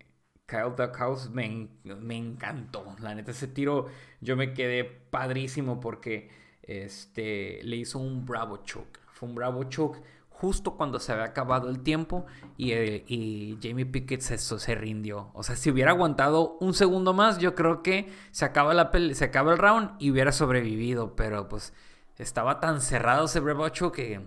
[0.47, 2.95] Kyle Duckhouse me, me encantó.
[3.01, 3.88] La neta, ese tiro
[4.21, 6.29] yo me quedé padrísimo porque
[6.63, 8.99] este, le hizo un bravo choke.
[9.13, 10.01] Fue un bravo choke
[10.43, 12.25] justo cuando se había acabado el tiempo
[12.58, 15.32] y, eh, Jamie Pickett se, se, rindió.
[15.34, 19.23] O sea, si hubiera aguantado un segundo más, yo creo que se acaba, la se
[19.23, 21.15] acaba el round y hubiera sobrevivido.
[21.15, 21.73] Pero pues
[22.17, 24.21] estaba tan cerrado ese bravo choke que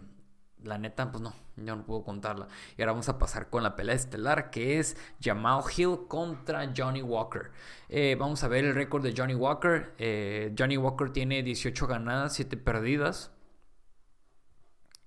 [0.63, 2.49] la neta, pues no, yo no puedo contarla.
[2.79, 7.03] Y ahora vamos a pasar con la pelea estelar, que es Jamal Hill contra Johnny
[7.03, 7.51] Walker.
[7.91, 9.93] Eh, vamos a ver el récord de Johnny Walker.
[9.99, 13.33] Eh, Johnny Walker tiene 18 ganadas, 7 perdidas.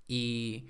[0.08, 0.69] Y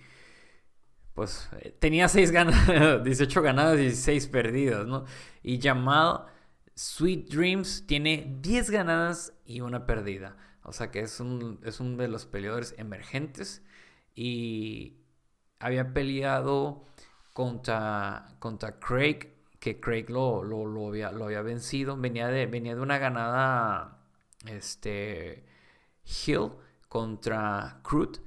[1.19, 5.03] pues eh, tenía 6 ganadas, 18 ganadas y 6 perdidas, ¿no?
[5.43, 6.27] Y Jamal
[6.75, 10.37] Sweet Dreams tiene 10 ganadas y una perdida.
[10.63, 13.61] O sea que es un, es uno de los peleadores emergentes
[14.15, 15.01] y
[15.59, 16.85] había peleado
[17.33, 21.97] contra, contra Craig, que Craig lo, lo, había, lo había, vencido.
[21.97, 24.05] Venía de, venía de una ganada
[24.45, 25.43] este,
[26.05, 26.51] Hill
[26.87, 28.21] contra Crute.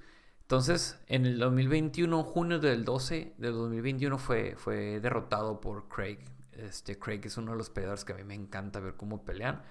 [0.52, 6.18] Entonces, en el 2021, junio del 12 del 2021, fue, fue derrotado por Craig.
[6.52, 9.62] Este, Craig es uno de los peleadores que a mí me encanta ver cómo pelean.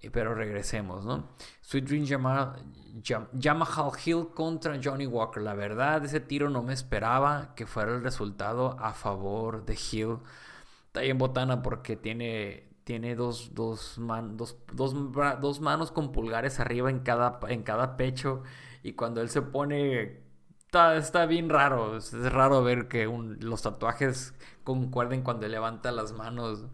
[0.00, 1.28] Eh, pero regresemos, ¿no?
[1.60, 2.04] Sweet Dream
[3.34, 5.42] Yamaha Hill contra Johnny Walker.
[5.42, 10.16] La verdad, ese tiro no me esperaba que fuera el resultado a favor de Hill.
[10.86, 14.00] Está bien botana porque tiene, tiene dos, dos,
[14.32, 18.44] dos, dos, manos con pulgares arriba en cada, en cada pecho.
[18.86, 20.22] Y cuando él se pone
[20.60, 21.96] Está, está, bien raro.
[21.96, 23.06] Es raro ver que
[23.40, 26.66] los tatuajes concuerden cuando levanta las manos.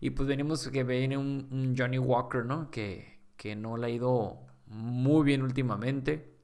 [0.00, 2.70] Y pues venimos que viene un, Johnny Walker, ¿no?
[2.70, 6.36] Que, que no le ha ido muy bien últimamente.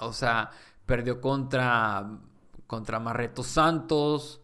[0.00, 0.50] O sea,
[0.86, 2.20] perdió contra,
[2.66, 4.42] contra Marreto Santos,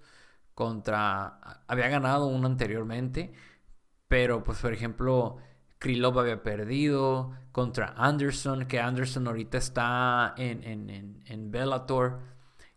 [0.54, 1.40] contra...
[1.66, 3.32] Había ganado uno anteriormente,
[4.08, 5.38] pero pues por ejemplo,
[5.80, 12.20] Krylov había perdido contra Anderson, que Anderson ahorita está en, en, en, en Bellator,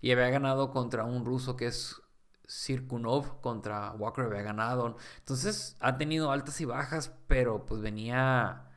[0.02, 2.02] y había ganado contra un ruso que es
[2.48, 4.98] Sirkunov contra Walker había ganado.
[5.20, 8.70] Entonces ha tenido altas y bajas, pero pues venía,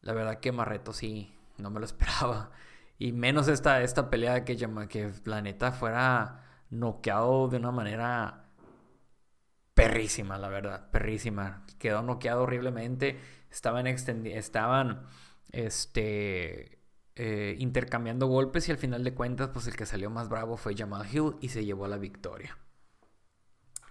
[0.00, 2.50] la verdad que Marreto sí, no me lo esperaba.
[2.98, 4.56] Y menos esta, esta pelea que,
[4.88, 8.46] que Planeta fuera noqueado de una manera
[9.74, 11.64] perrísima, la verdad, perrísima.
[11.78, 13.18] Quedó noqueado horriblemente.
[13.52, 15.06] Estaban, estaban
[15.52, 16.78] este,
[17.16, 20.74] eh, intercambiando golpes y al final de cuentas, pues el que salió más bravo fue
[20.74, 22.58] Jamal Hill y se llevó la victoria.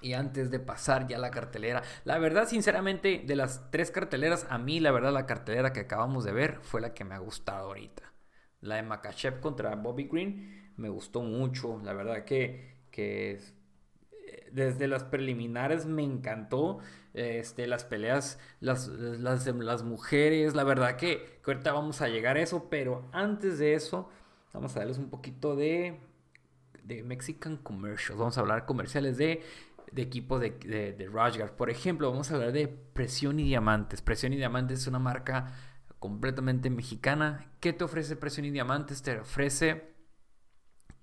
[0.01, 4.57] Y antes de pasar ya la cartelera, la verdad, sinceramente, de las tres carteleras, a
[4.57, 7.67] mí, la verdad, la cartelera que acabamos de ver fue la que me ha gustado
[7.67, 8.11] ahorita.
[8.61, 11.79] La de Makachev contra Bobby Green me gustó mucho.
[11.83, 16.79] La verdad que, que eh, desde las preliminares me encantó.
[17.13, 20.55] Este, las peleas, las, las, mujeres.
[20.55, 22.69] La verdad que, ahorita vamos a llegar a eso.
[22.69, 24.09] Pero antes de eso,
[24.53, 25.99] vamos a darles un poquito de,
[26.83, 28.19] de Mexican Commercials.
[28.19, 29.41] Vamos a hablar comerciales de
[29.91, 34.01] de equipo de, de, Por ejemplo, vamos a hablar de Presión y Diamantes.
[34.01, 35.53] Presión y Diamantes es una marca
[35.99, 37.51] completamente mexicana.
[37.59, 39.01] ¿Qué te ofrece Presión y Diamantes?
[39.01, 39.93] Te ofrece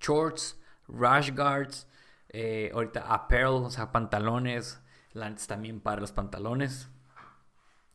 [0.01, 1.87] shorts, rash guards,
[2.31, 4.81] eh, ahorita apparel, o sea, pantalones,
[5.46, 6.88] también para los pantalones.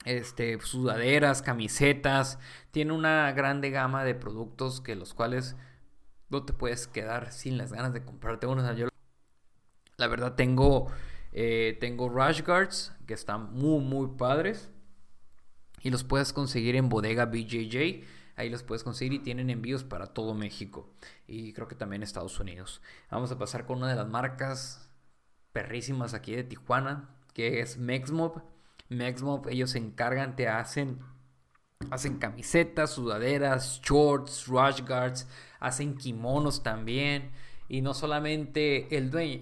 [0.05, 2.38] Este, sudaderas, camisetas,
[2.71, 5.55] tiene una grande gama de productos que los cuales
[6.29, 8.63] no te puedes quedar sin las ganas de comprarte uno.
[9.97, 10.88] La verdad tengo,
[11.31, 14.69] eh, tengo rash guards que están muy, muy padres.
[15.81, 18.03] Y los puedes conseguir en bodega BJJ.
[18.36, 20.89] Ahí los puedes conseguir y tienen envíos para todo México.
[21.27, 22.81] Y creo que también Estados Unidos.
[23.12, 24.89] Vamos a pasar con una de las marcas
[25.53, 27.09] perrísimas aquí de Tijuana.
[27.33, 28.41] Que es Mexmob.
[28.89, 30.99] Mexmob, ellos se encargan, te hacen
[31.91, 35.27] Hacen camisetas, sudaderas, shorts, rush guards,
[35.59, 37.31] hacen kimonos también.
[37.69, 39.39] Y no solamente el dueño,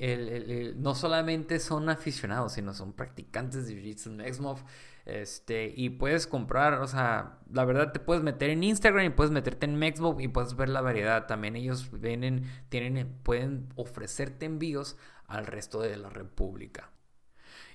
[0.77, 4.63] no solamente son aficionados, sino son practicantes de Jiu-Jitsu
[5.05, 9.31] Este, y puedes comprar, o sea, la verdad te puedes meter en Instagram y puedes
[9.31, 11.27] meterte en Mexmob y puedes ver la variedad.
[11.27, 14.97] También ellos vienen, tienen, pueden ofrecerte envíos
[15.31, 16.91] al resto de la República.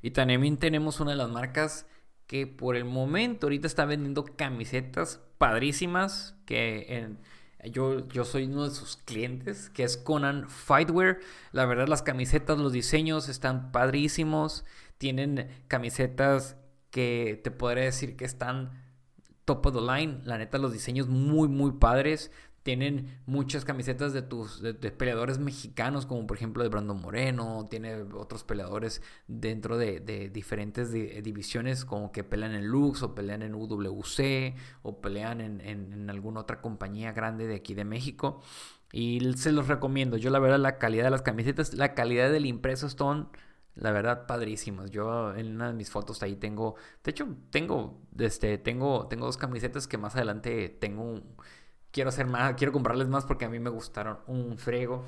[0.03, 1.87] Y también tenemos una de las marcas
[2.27, 7.17] que por el momento ahorita está vendiendo camisetas padrísimas que
[7.71, 11.19] yo, yo soy uno de sus clientes, que es Conan Fightwear.
[11.53, 14.65] La verdad las camisetas, los diseños están padrísimos.
[14.99, 16.57] Tienen camisetas
[16.91, 18.83] que te podría decir que están
[19.45, 20.21] top of the line.
[20.25, 22.31] La neta, los diseños muy, muy padres.
[22.67, 27.69] Tienen muchas camisetas de tus de, peleadores mexicanos, como por ejemplo de Brandon Moreno.
[27.71, 30.01] Tiene otros peleadores dentro de,
[30.33, 36.41] diferentes divisiones, como que pelean en Lux o pelean en UWC o pelean en, alguna
[36.41, 38.43] otra compañía grande de aquí de México.
[38.91, 40.17] Y se los recomiendo.
[40.17, 43.29] Yo la verdad la calidad de las camisetas, la calidad del impreso son
[43.77, 44.91] la verdad padrísimos.
[44.91, 46.75] Yo en una de mis fotos ahí tengo,
[47.05, 51.23] de hecho tengo este tengo tengo dos camisetas que más adelante tengo
[51.97, 55.07] quiero hacer más, quiero comprarles más porque a mí me gustaron un frego.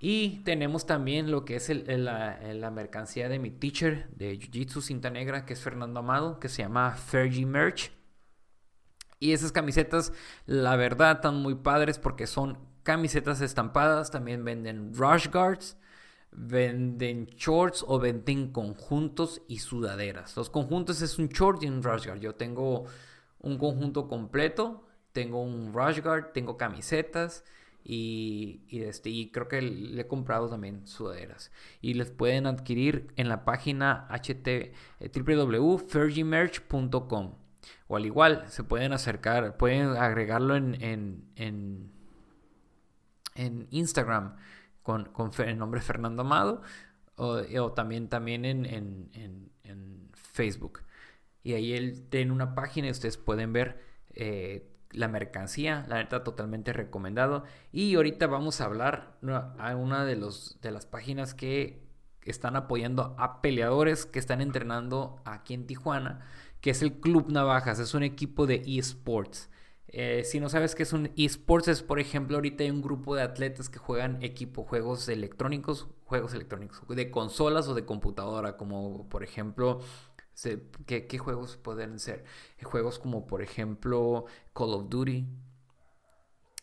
[0.00, 5.10] Y tenemos también lo que es la, mercancía de mi teacher de Jiu Jitsu cinta
[5.10, 7.92] negra, que es Fernando Amado, que se llama Fergie Merch.
[9.20, 10.12] Y esas camisetas,
[10.44, 14.10] la verdad, están muy padres porque son camisetas estampadas.
[14.10, 15.76] También venden rush guards,
[16.32, 20.36] venden shorts o venden conjuntos y sudaderas.
[20.36, 22.18] Los conjuntos es un short y un rush guard.
[22.18, 22.86] Yo tengo
[23.38, 24.87] un conjunto completo
[25.18, 27.44] tengo un rush guard, tengo camisetas
[27.82, 31.50] y, este, y creo que le he comprado también sudaderas.
[31.80, 34.72] Y les pueden adquirir en la página ht eh.
[37.88, 40.76] O al igual, se pueden acercar, pueden agregarlo en,
[41.34, 41.90] en,
[43.34, 44.36] en, Instagram
[44.84, 46.62] con, con, el nombre Fernando Amado
[47.16, 49.50] o, también, también en, en,
[50.12, 50.84] Facebook.
[51.42, 56.24] Y ahí él tiene una página y ustedes pueden ver eh, la mercancía, la neta
[56.24, 57.44] totalmente recomendado.
[57.72, 59.18] Y ahorita vamos a hablar
[59.58, 61.88] a una de, los, de las páginas que
[62.22, 66.20] están apoyando a peleadores que están entrenando aquí en Tijuana,
[66.60, 69.50] que es el Club Navajas, es un equipo de esports.
[69.90, 73.16] Eh, si no sabes qué es un esports, es por ejemplo, ahorita hay un grupo
[73.16, 79.08] de atletas que juegan equipo, juegos electrónicos, juegos electrónicos, de consolas o de computadora, como
[79.08, 79.80] por ejemplo
[80.86, 82.24] ¿Qué, juegos pueden ser?
[82.62, 85.26] Juegos como por ejemplo Call of Duty.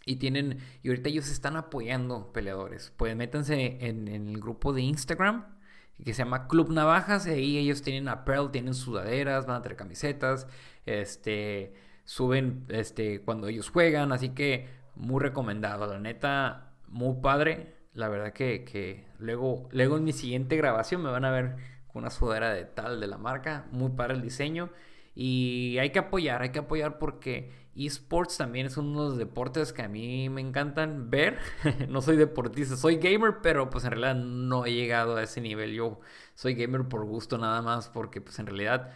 [0.06, 0.60] Y tienen.
[0.84, 2.94] Y ahorita ellos están apoyando peleadores.
[2.96, 5.58] Pues métanse en, el grupo de Instagram.
[6.04, 7.28] Que se llama Club Navajas.
[7.28, 10.48] Y ahí ellos tienen apparel, tienen sudaderas, van a tener camisetas.
[10.86, 11.74] Este.
[12.06, 13.22] Suben este.
[13.22, 14.12] cuando ellos juegan.
[14.12, 15.88] Así que muy recomendado.
[15.88, 16.72] La neta.
[16.88, 17.76] Muy padre.
[17.94, 21.56] La verdad que, que luego, luego en mi siguiente grabación me van a ver
[21.96, 24.70] una sudadera de tal de la marca, muy para el diseño.
[25.16, 29.74] Y hay que apoyar, hay que apoyar porque esports también es uno de los deportes
[29.74, 31.40] que a mí me encantan ver.
[31.90, 35.74] no soy deportista, soy gamer, pero pues en realidad no he llegado a ese nivel.
[35.74, 36.00] Yo
[36.36, 38.92] soy gamer por gusto nada más porque pues en realidad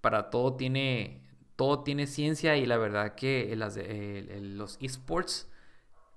[0.00, 1.22] para todo tiene,
[1.56, 5.50] todo tiene ciencia y la verdad que los esports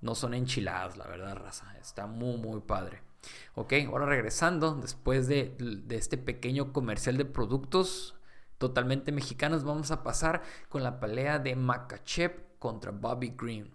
[0.00, 1.76] no son enchilados, la verdad, raza.
[1.78, 3.05] Está muy, muy padre.
[3.54, 5.56] Ok, ahora regresando, después de,
[5.90, 8.14] este pequeño comercial de productos
[8.58, 13.70] totalmente mexicanos, vamos a pasar con la pelea de Makachev contra Bobby Green.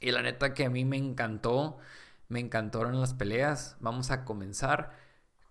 [0.00, 1.78] Y la neta que a mí me encantó,
[2.28, 3.76] me encantaron las peleas.
[3.80, 4.92] Vamos a comenzar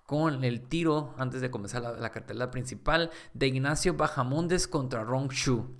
[0.05, 5.31] con el tiro, antes de comenzar la, la cartelera principal, de Ignacio Bajamondes contra Rong
[5.31, 5.75] Shu.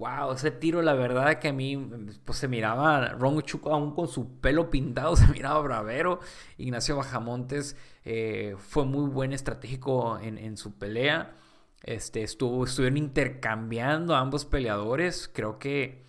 [0.00, 1.76] Wow, ese tiro, la verdad que a mí
[2.24, 6.20] pues, se miraba Ron Chuk aún con su pelo pintado, se miraba bravero.
[6.56, 7.76] Ignacio Bajamontes
[8.06, 11.36] eh, fue muy buen estratégico en, su pelea.
[11.82, 15.28] Este, estuvo, estuvieron intercambiando a ambos peleadores.
[15.30, 16.06] Creo que,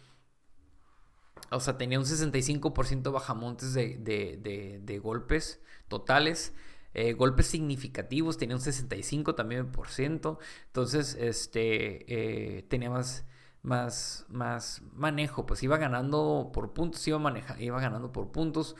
[1.49, 6.53] o sea, tenía un 65% Bajamontes de, de, golpes totales.
[6.93, 10.39] Eh, golpes significativos, tenía un 65 también por ciento.
[10.67, 13.25] Entonces, este, eh, tenía más
[13.63, 18.75] más, más manejo, pues iba ganando por puntos, iba, maneja, iba ganando por puntos,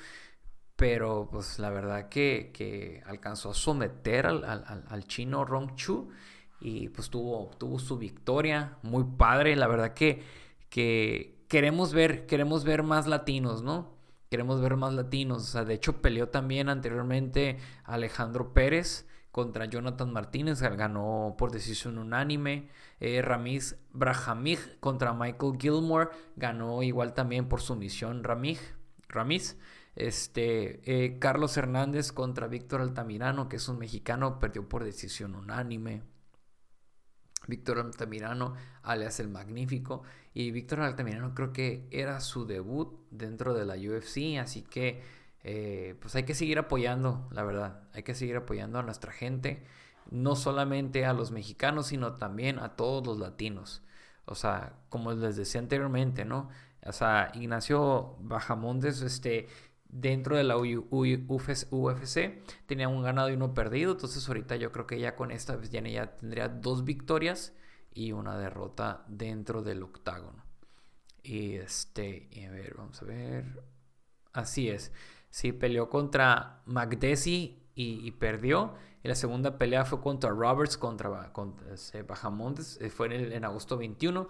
[0.75, 6.09] pero pues la verdad que, que alcanzó a someter al, al, chino Rong Chu
[6.59, 10.23] y pues tuvo, tuvo su victoria, muy padre, la verdad que,
[10.69, 13.95] que queremos ver, queremos ver más latinos, ¿no?
[14.29, 20.11] Queremos ver más latinos, o sea, de hecho peleó también anteriormente Alejandro Pérez contra Jonathan
[20.11, 22.69] Martínez, ganó por decisión unánime.
[22.99, 23.77] Eh, Ramiz
[24.79, 28.59] contra Michael Gilmore, ganó igual también por sumisión Ramig,
[29.07, 29.57] Ramiz.
[29.95, 36.03] Este, eh, Carlos Hernández contra Víctor Altamirano, que es un mexicano, perdió por decisión unánime.
[37.47, 38.53] Víctor Altamirano,
[38.83, 40.03] alias el Magnífico.
[40.33, 45.01] Y Víctor Altamirano creo que era su debut dentro de la UFC, así que
[45.43, 47.83] eh, pues hay que seguir apoyando, la verdad.
[47.93, 49.65] Hay que seguir apoyando a nuestra gente,
[50.09, 53.83] no solamente a los mexicanos, sino también a todos los latinos.
[54.25, 56.49] O sea, como les decía anteriormente, ¿no?
[56.85, 59.47] O sea, Ignacio Bajamontes, este,
[59.91, 63.93] dentro de la UFC tenía un ganado y uno perdido.
[63.93, 67.53] Entonces ahorita yo creo que ya con esta pues, ya, ya tendría dos victorias
[67.93, 70.43] y una derrota dentro del octágono.
[71.23, 73.63] Y este, a ver, vamos a ver.
[74.33, 74.91] Así es.
[75.31, 78.73] Sí, peleó contra McDessie y, perdió.
[79.01, 81.31] Y la segunda pelea fue contra Roberts, contra,
[81.73, 82.77] este, Bajamontes.
[82.81, 84.27] Eh, fue en, agosto 21.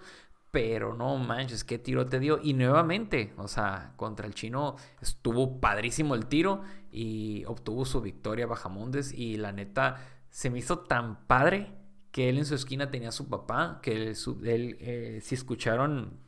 [0.52, 2.38] Pero no manches, qué tiro te dio.
[2.40, 8.46] Y nuevamente, o sea, contra el chino estuvo padrísimo el tiro y obtuvo su victoria
[8.46, 9.12] Bajamontes.
[9.12, 9.98] Y la neta,
[10.30, 11.74] se me hizo tan padre
[12.12, 16.20] que él en su esquina tenía a su papá, que él, eh, si escucharon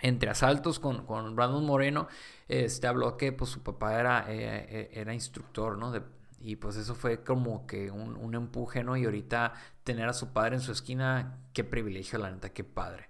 [0.00, 2.08] entre asaltos con, con Brandon Moreno,
[2.48, 5.92] este habló que pues su papá era, eh, eh, era instructor, ¿no?
[6.38, 8.96] y pues eso fue como que un, un empuje, ¿no?
[8.96, 13.08] Y ahorita tener a su padre en su esquina, qué privilegio, la neta, qué padre.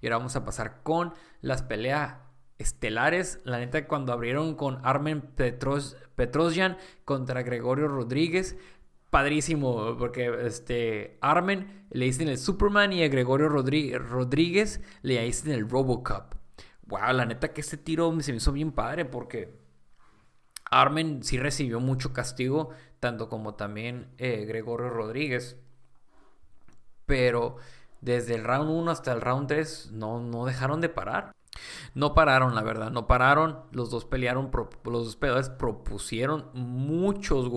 [0.00, 2.16] Y ahora vamos a pasar con las peleas
[2.58, 3.40] estelares.
[3.44, 8.56] La neta, cuando abrieron con Armen Petros, Petrosyan contra Gregorio Rodríguez,
[9.10, 15.68] padrísimo, porque este Armen le dicen el Superman y a Gregorio Rodríguez le dicen el
[15.68, 16.34] Robocop.
[16.86, 19.58] Wow, la neta que este tiro se me hizo bien padre porque
[20.70, 25.56] Armen sí recibió mucho castigo, tanto como también eh, Gregorio Rodríguez.
[27.06, 27.56] Pero
[28.00, 31.32] desde el round 1 hasta el round 3 no, no dejaron de parar.
[31.94, 33.60] No pararon, la verdad, no pararon.
[33.72, 34.50] Los dos pelearon,
[34.84, 37.50] los dos peleadores propusieron muchos,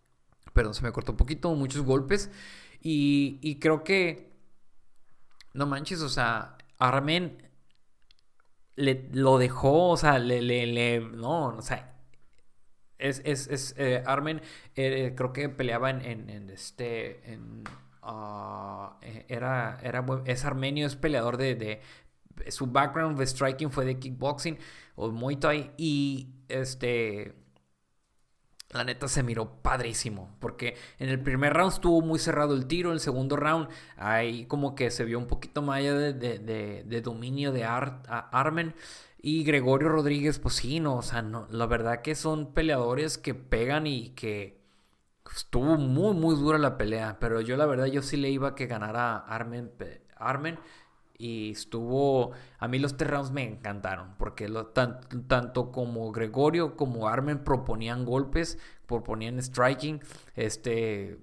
[0.62, 2.30] perdón, se me cortó un poquito, muchos golpes.
[2.82, 4.32] Y, creo que,
[5.54, 7.50] no manches, o sea, Armen
[8.76, 11.96] le, lo dejó, o sea, le, le, no, o sea,
[12.98, 14.42] es, es, eh, Armen,
[14.76, 17.64] eh, creo que peleaba en, en este, en
[18.04, 21.82] Ah, eh, era, era, es armenio, es peleador de,
[22.50, 24.58] Su background de striking fue de kickboxing
[24.96, 25.72] o Muay Thai.
[25.78, 27.36] Y este.
[28.72, 30.36] La neta se miró padrísimo.
[30.40, 32.90] Porque en el primer round estuvo muy cerrado el tiro.
[32.90, 37.52] En el segundo round, ahí como que se vio un poquito más allá de, dominio
[37.52, 38.74] de Armen.
[39.22, 40.98] Y Gregorio Rodríguez, pues sí, no.
[40.98, 44.62] O sea, la verdad que son peleadores que pegan y que
[45.36, 48.56] estuvo muy, muy dura la pelea, pero yo la verdad yo sí le iba a
[48.56, 49.72] que ganara Armen,
[50.18, 50.60] Armen
[51.22, 54.50] y estuvo, a mí los tres rounds me encantaron, porque
[55.28, 58.58] tanto como Gregorio como Armen proponían golpes,
[58.88, 60.02] proponían striking,
[60.36, 61.20] este,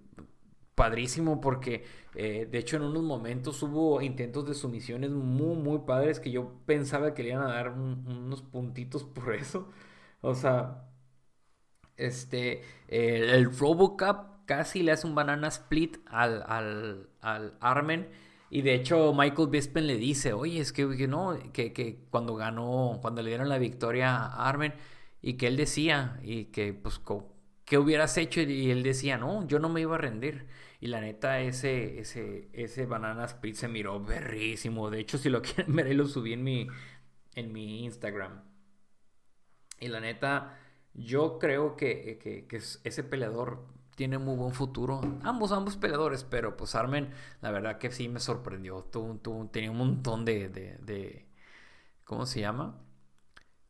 [0.74, 1.84] padrísimo porque
[2.14, 6.52] eh, de hecho en unos momentos hubo intentos de sumisiones muy muy padres que yo
[6.66, 9.68] pensaba que le iban a dar unos puntitos por eso.
[10.20, 10.84] O sea,
[11.96, 16.42] este, el, Robocop casi le hace un banana split al,
[17.20, 18.08] al, Armen.
[18.50, 23.22] Y de hecho, Michael Bisping le dice, oye, es que, no, que, cuando ganó, cuando
[23.22, 24.74] le dieron la victoria a Armen,
[25.20, 27.00] y que él decía, y que pues,
[27.64, 28.40] ¿qué hubieras hecho?
[28.40, 30.46] Y él decía, no, yo no me iba a rendir.
[30.80, 34.90] Y la neta, ese, ese, ese banana split se miró berrísimo.
[34.90, 36.68] De hecho, si lo quieren ver, lo subí en mi,
[37.34, 38.42] en mi Instagram.
[39.80, 40.58] Y la neta,
[40.94, 42.18] yo creo que,
[42.84, 43.66] ese peleador
[43.98, 45.00] tiene muy buen futuro.
[45.24, 47.10] Ambos, ambos peleadores, pero pues Armen,
[47.42, 48.88] la verdad que sí me sorprendió.
[49.50, 51.26] tenía un montón de, de,
[52.04, 52.80] ¿Cómo se llama?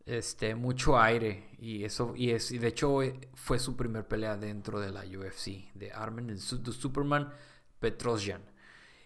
[0.05, 1.49] Este, mucho aire.
[1.59, 5.01] Y eso, y, es, y de hecho eh, fue su primer pelea dentro de la
[5.01, 5.73] UFC.
[5.73, 7.33] De Armen, el Superman
[7.81, 8.43] Petrosyan.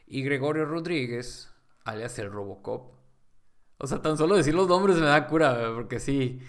[0.09, 1.53] Y Gregorio Rodríguez,
[1.85, 2.95] alias el Robocop.
[3.79, 6.41] O sea, tan solo decir los nombres me da cura, porque sí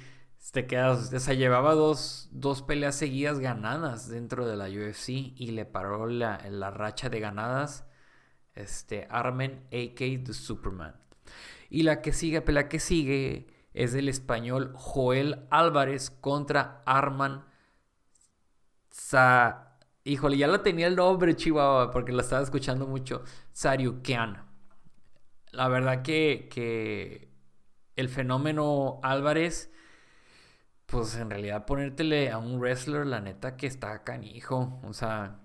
[0.52, 5.52] te quedas, o sea, llevaba dos, dos, peleas seguidas ganadas dentro de la UFC y
[5.52, 7.86] le paró la, la racha de ganadas
[8.56, 10.96] este, Armen AK The Superman.
[11.70, 17.46] Y la que sigue, pelea que sigue es el español Joel Álvarez contra Arman
[20.06, 23.24] Híjole, ya lo tenía el nombre, Chihuahua, porque lo estaba escuchando mucho.
[23.54, 24.46] Saryukian.
[25.52, 27.32] La verdad que, que
[27.96, 29.72] el fenómeno Álvarez,
[30.86, 34.80] pues en realidad ponértele a un wrestler, la neta que está canijo.
[34.84, 35.40] O sea,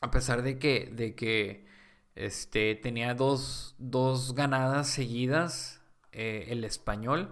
[0.00, 1.66] a pesar de que, de que
[2.14, 5.82] este, tenía dos, dos ganadas seguidas,
[6.12, 7.30] eh, el español,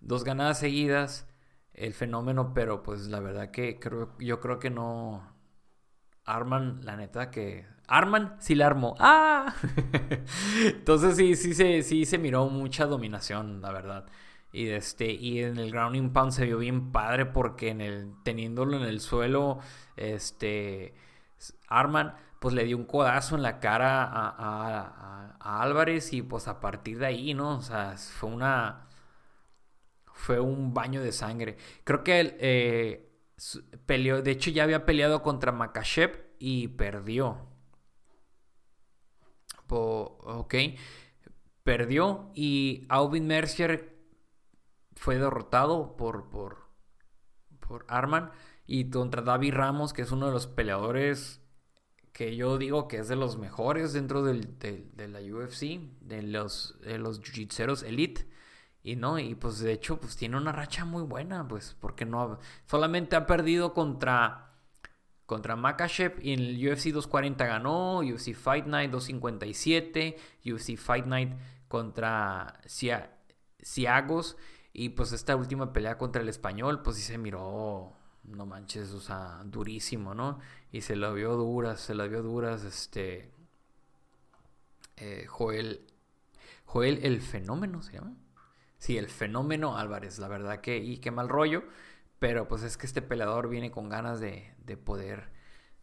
[0.00, 1.26] dos ganadas seguidas
[1.74, 5.30] el fenómeno, pero pues la verdad que creo, yo creo que no.
[6.24, 7.66] Arman, la neta que.
[7.88, 8.94] Arman sí la armó.
[8.98, 9.54] ¡Ah!
[10.64, 14.06] Entonces sí, sí se, sí se miró mucha dominación, la verdad.
[14.52, 18.76] Y este, y en el grounding pound se vio bien padre porque en el, teniéndolo
[18.76, 19.60] en el suelo,
[19.96, 20.94] este.
[21.68, 26.12] Arman, pues le dio un codazo en la cara a, Álvarez.
[26.12, 27.56] Y pues a partir de ahí, ¿no?
[27.58, 28.88] O sea, fue una
[30.12, 31.56] fue un baño de sangre.
[31.84, 33.10] Creo que él eh,
[33.86, 37.38] peleó, de hecho ya había peleado contra Makachev y perdió.
[39.68, 40.54] ok,
[41.62, 43.91] perdió y Alvin Mercier
[45.02, 46.58] fue derrotado por, por,
[47.58, 48.30] por Arman
[48.68, 51.40] y contra David Ramos, que es uno de los peleadores
[52.12, 56.78] que yo digo que es de los mejores dentro del, de la UFC, de los,
[56.82, 58.28] de los jiu-jitseros elite.
[58.84, 62.38] Y no, y pues de hecho, pues tiene una racha muy buena, pues, porque no.
[62.66, 64.50] Solamente ha perdido contra.
[65.26, 71.32] Contra Makachev y en el UFC 240 ganó, UFC Fight Night 257, UFC Fight Night
[71.68, 74.36] contra Ciagos
[74.72, 77.92] y pues esta última pelea contra el español, pues sí se miró,
[78.24, 80.38] no manches, o sea, durísimo, ¿no?
[80.70, 83.30] Y se lo vio duras, se la vio duras, este...
[84.96, 85.86] Eh, Joel,
[86.64, 88.14] Joel el fenómeno se llama.
[88.78, 91.64] Sí, el fenómeno Álvarez, la verdad que, y qué mal rollo,
[92.18, 94.54] pero pues es que este peleador viene con ganas de,
[94.84, 95.28] poder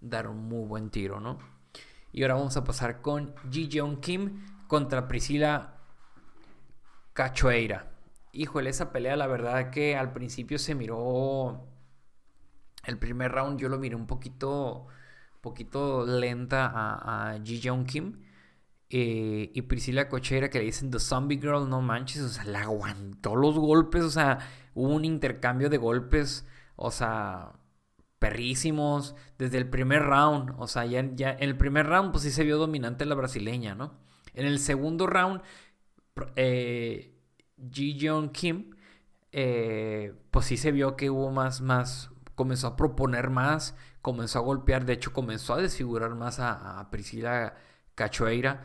[0.01, 1.37] dar un muy buen tiro, ¿no?
[2.11, 5.77] Y ahora vamos a pasar con Ji Jeong Kim contra Priscila
[7.13, 7.91] Cachoeira.
[8.31, 11.67] Híjole, esa pelea, la verdad que al principio se miró.
[12.85, 14.87] El primer round yo lo miré un poquito.
[15.41, 18.21] poquito lenta a, a Ji Jeong Kim.
[18.91, 22.61] Eh, y Priscila Cochera que le dicen The Zombie Girl, no manches, o sea, la
[22.63, 24.39] aguantó los golpes, o sea,
[24.75, 27.53] hubo un intercambio de golpes, o sea,
[28.19, 32.31] perrísimos desde el primer round, o sea, ya, ya en el primer round pues sí
[32.31, 33.93] se vio dominante la brasileña, ¿no?
[34.33, 35.41] En el segundo round,
[36.35, 37.15] eh,
[37.71, 38.75] Ji Jeong Kim,
[39.31, 44.41] eh, pues sí se vio que hubo más, más, comenzó a proponer más, comenzó a
[44.41, 47.55] golpear, de hecho comenzó a desfigurar más a, Priscila
[47.95, 48.63] Cachoeira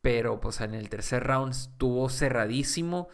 [0.00, 3.08] pero pues en el tercer round estuvo cerradísimo.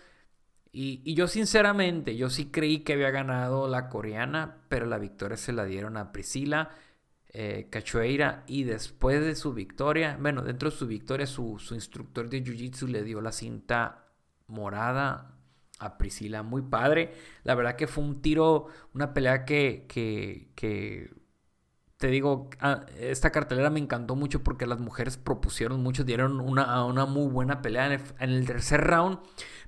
[0.73, 5.53] Y, yo sinceramente, yo sí creí que había ganado la coreana, pero la victoria se
[5.53, 6.71] la dieron a Priscila
[7.29, 8.45] eh, Cachoeira.
[8.47, 13.05] Y después de su victoria, bueno, dentro de su victoria, su, instructor de Jiu-Jitsu le
[13.05, 14.04] dio la cinta
[14.47, 15.35] morada
[15.79, 16.43] a Priscila.
[16.43, 17.15] Muy padre.
[17.45, 21.11] La verdad que fue un tiro, una pelea que, que, que
[22.05, 26.85] te digo, ah, esta cartelera me encantó mucho porque las mujeres propusieron mucho, dieron una,
[26.85, 27.87] una muy buena pelea.
[27.87, 29.21] En el, tercer round,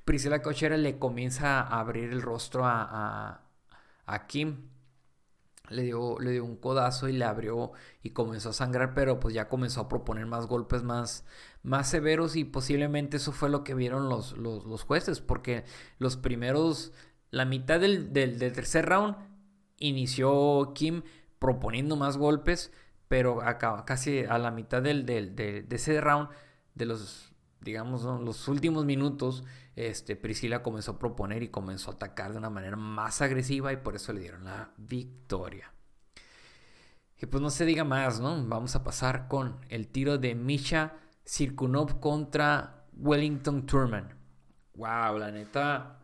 [0.04, 3.40] Priscila Cochera le comienza a abrir el rostro a,
[4.06, 4.68] a, Kim.
[5.70, 7.72] Le dio, le dio un codazo y le abrió
[8.02, 11.24] y comenzó a sangrar, pero pues ya comenzó a proponer más golpes más,
[11.66, 15.64] más severos y posiblemente eso fue lo que vieron los, los, jueces, porque
[15.98, 16.92] los primeros,
[17.30, 19.16] la mitad del, del tercer round
[19.78, 21.02] inició Kim
[21.38, 22.72] proponiendo más golpes,
[23.08, 26.28] pero acá, casi a la mitad del, de, ese round,
[26.74, 29.44] de los, digamos, los últimos minutos,
[29.74, 33.76] este, Priscila comenzó a proponer y comenzó a atacar de una manera más agresiva y
[33.76, 35.72] por eso le dieron la victoria.
[37.18, 38.44] Y pues no se diga más, ¿no?
[38.46, 40.94] Vamos a pasar con el tiro de Misha
[41.26, 44.14] Sirkunov contra Wellington Turman.
[44.76, 45.98] Wow, la neta.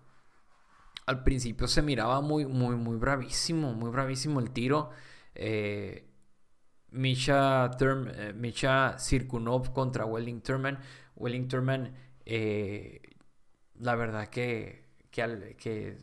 [1.07, 4.91] Al principio se miraba muy, muy, muy bravísimo, muy bravísimo el tiro.
[5.35, 6.09] Eh,
[6.91, 10.79] Misha, eh, Misha Sirkunov contra Welling Turman.
[11.15, 11.95] Welling Turman,
[12.27, 13.01] eh,
[13.79, 15.99] la verdad que, que, que,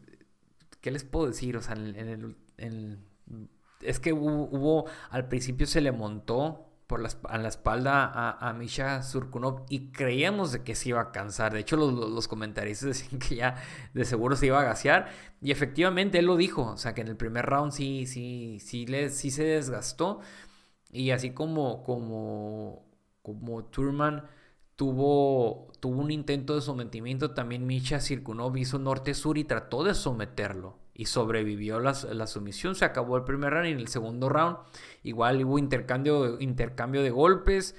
[0.79, 1.57] ¿qué les puedo decir?
[1.57, 1.75] O sea,
[3.81, 8.53] es que hubo, al principio se le montó por la, a la espalda a, a,
[8.53, 11.53] Misha Surkunov y creíamos de que se iba a cansar.
[11.53, 13.57] De hecho, los, los, comentaristas decían que ya
[13.93, 15.07] de seguro se iba a gasear.
[15.39, 16.63] Y efectivamente él lo dijo.
[16.63, 20.21] O sea, que en el primer round sí, sí, sí, le, sí se desgastó.
[20.91, 22.83] Y así como, como,
[23.21, 24.25] como Turman
[24.75, 30.78] tuvo, tuvo un intento de sometimiento, también Misha Sirkunov hizo norte-sur y trató de someterlo.
[30.99, 32.75] Y sobrevivió la, la, sumisión.
[32.75, 34.57] Se acabó el primer round y en el segundo round
[35.01, 37.73] igual hubo intercambio, intercambio de golpes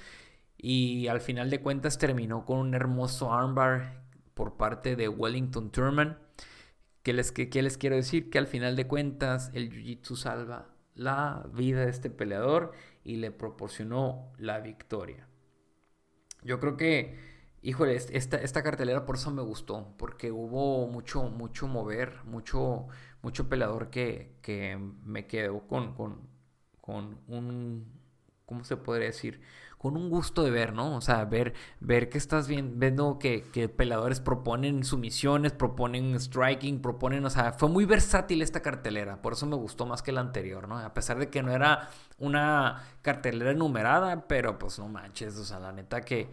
[0.57, 4.01] y al final de cuentas terminó con un hermoso armbar
[4.33, 6.17] por parte de Wellington Turman.
[7.03, 8.31] ¿Qué les, qué, les quiero decir?
[8.31, 12.71] Que al final de cuentas el Jiu-Jitsu salva la vida de este peleador
[13.03, 15.27] y le proporcionó la victoria.
[16.41, 17.19] Yo creo que,
[17.61, 22.87] híjole, esta, esta cartelera por eso me gustó, porque hubo mucho, mucho mover, mucho,
[23.21, 26.27] mucho peleador que, que me quedó con, con,
[26.81, 27.85] con un,
[28.45, 29.41] ¿cómo se podría decir?
[29.81, 30.95] con un gusto de ver, ¿no?
[30.95, 37.25] O sea, ver, ver que estás viendo que, que peleadores proponen sumisiones, proponen striking, proponen,
[37.25, 40.67] o sea, fue muy versátil esta cartelera, por eso me gustó más que la anterior,
[40.67, 40.77] ¿no?
[40.77, 41.89] A pesar de que no era
[42.19, 46.29] una cartelera numerada, pero pues no manches, o sea, la neta que,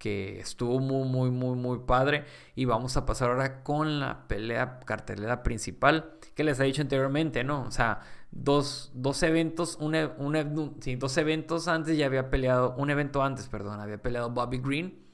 [0.00, 2.24] que estuvo muy, muy, muy, muy padre.
[2.56, 7.44] Y vamos a pasar ahora con la pelea cartelera principal que les he dicho anteriormente,
[7.44, 7.64] ¿no?
[7.64, 12.88] O sea, dos, dos eventos, un, un, sí, dos eventos antes ya había peleado, un
[12.88, 15.06] evento antes, perdón, había peleado Bobby Green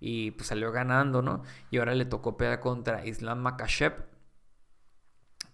[0.00, 1.42] y pues salió ganando, ¿no?
[1.70, 4.06] Y ahora le tocó pelear contra Islam Makashev,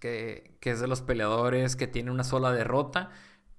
[0.01, 3.11] que, que es de los peleadores que tiene una sola derrota,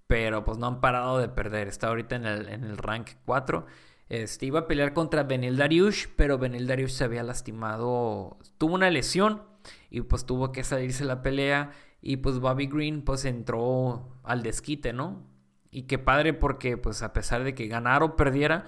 [0.07, 3.65] pero pues no han parado de perder, está ahorita en el, en el rank 4.
[4.09, 8.89] Este, iba a pelear contra Benil Dariush, pero Benil Dariush se había lastimado, tuvo una
[8.89, 9.43] lesión
[9.89, 14.93] y pues tuvo que salirse la pelea y pues Bobby Green pues entró al desquite,
[14.93, 15.27] ¿no?
[15.71, 18.65] Y qué padre porque pues a pesar de que ganara o perdiera,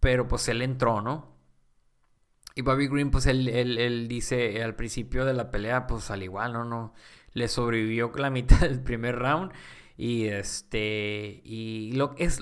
[0.00, 1.32] pero pues él entró, ¿no?
[2.54, 6.52] Y Bobby Green pues él, él, dice al principio de la pelea pues al igual,
[6.52, 6.64] ¿no?
[6.64, 6.94] no
[7.32, 9.52] le sobrevivió la mitad del primer round
[9.96, 12.40] y este y lo es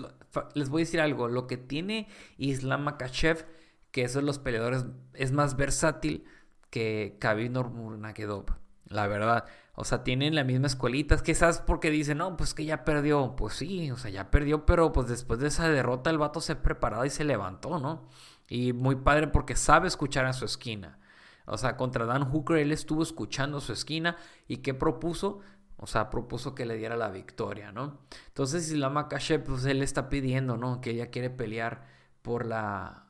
[0.55, 2.09] les voy a decir algo, lo que tiene
[2.39, 3.47] Islam Makachev
[3.91, 6.25] que esos los peleadores es más versátil
[6.71, 8.47] que Khabib Nurmagomedov,
[8.87, 9.45] la verdad.
[9.75, 11.17] O sea, tienen la misma escuelita.
[11.23, 13.35] Quizás porque dicen, no, pues que ya perdió.
[13.37, 16.57] Pues sí, o sea, ya perdió, pero pues después de esa derrota el vato se
[16.57, 18.09] preparó y se levantó, ¿no?
[18.49, 20.99] Y muy padre porque sabe escuchar a su esquina.
[21.47, 24.17] O sea, contra Dan Hooker él estuvo escuchando su esquina
[24.47, 25.41] y ¿qué propuso?
[25.83, 27.99] O sea, propuso que le diera la victoria, ¿no?
[28.29, 30.81] Entonces Islam Makashev, pues él está pidiendo, ¿no?
[30.81, 31.87] Que ella quiere pelear
[32.23, 33.07] por la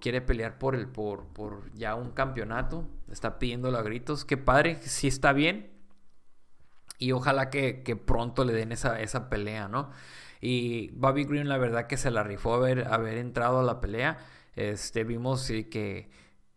[0.00, 4.78] quiere pelear por el por, por ya un campeonato, está pidiendo a gritos, qué padre,
[4.82, 5.72] si está bien.
[6.98, 9.90] Y ojalá que, pronto le den esa, esa, pelea, ¿no?
[10.40, 14.18] Y Bobby Green, la verdad que se la rifó haber, haber entrado a la pelea.
[14.54, 16.08] Este, vimos que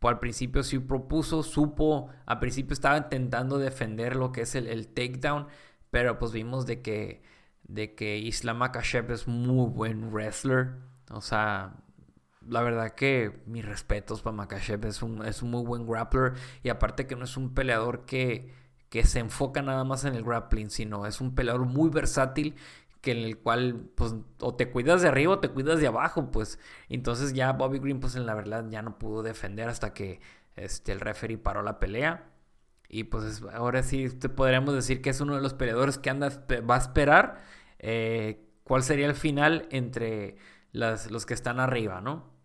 [0.01, 4.87] al principio sí propuso, supo, al principio estaba intentando defender lo que es el, el
[4.87, 5.47] takedown,
[5.91, 7.23] pero pues vimos de que,
[7.63, 10.75] de que Islam Makashev es muy buen wrestler.
[11.09, 11.75] O sea,
[12.47, 16.33] la verdad que mis respetos para Makachev, es un, es un muy buen grappler
[16.63, 18.53] y aparte que no es un peleador que,
[18.89, 22.55] que se enfoca nada más en el grappling, sino es un peleador muy versátil
[23.01, 26.31] que en el cual pues o te cuidas de arriba o te cuidas de abajo,
[26.31, 30.21] pues entonces ya Bobby Green pues en la verdad ya no pudo defender hasta que
[30.55, 32.31] este, el referee paró la pelea
[32.89, 36.29] y pues ahora sí te podríamos decir que es uno de los peleadores que anda,
[36.69, 37.41] va a esperar
[37.79, 40.37] eh, cuál sería el final entre
[40.71, 42.37] las, los que están arriba, ¿no?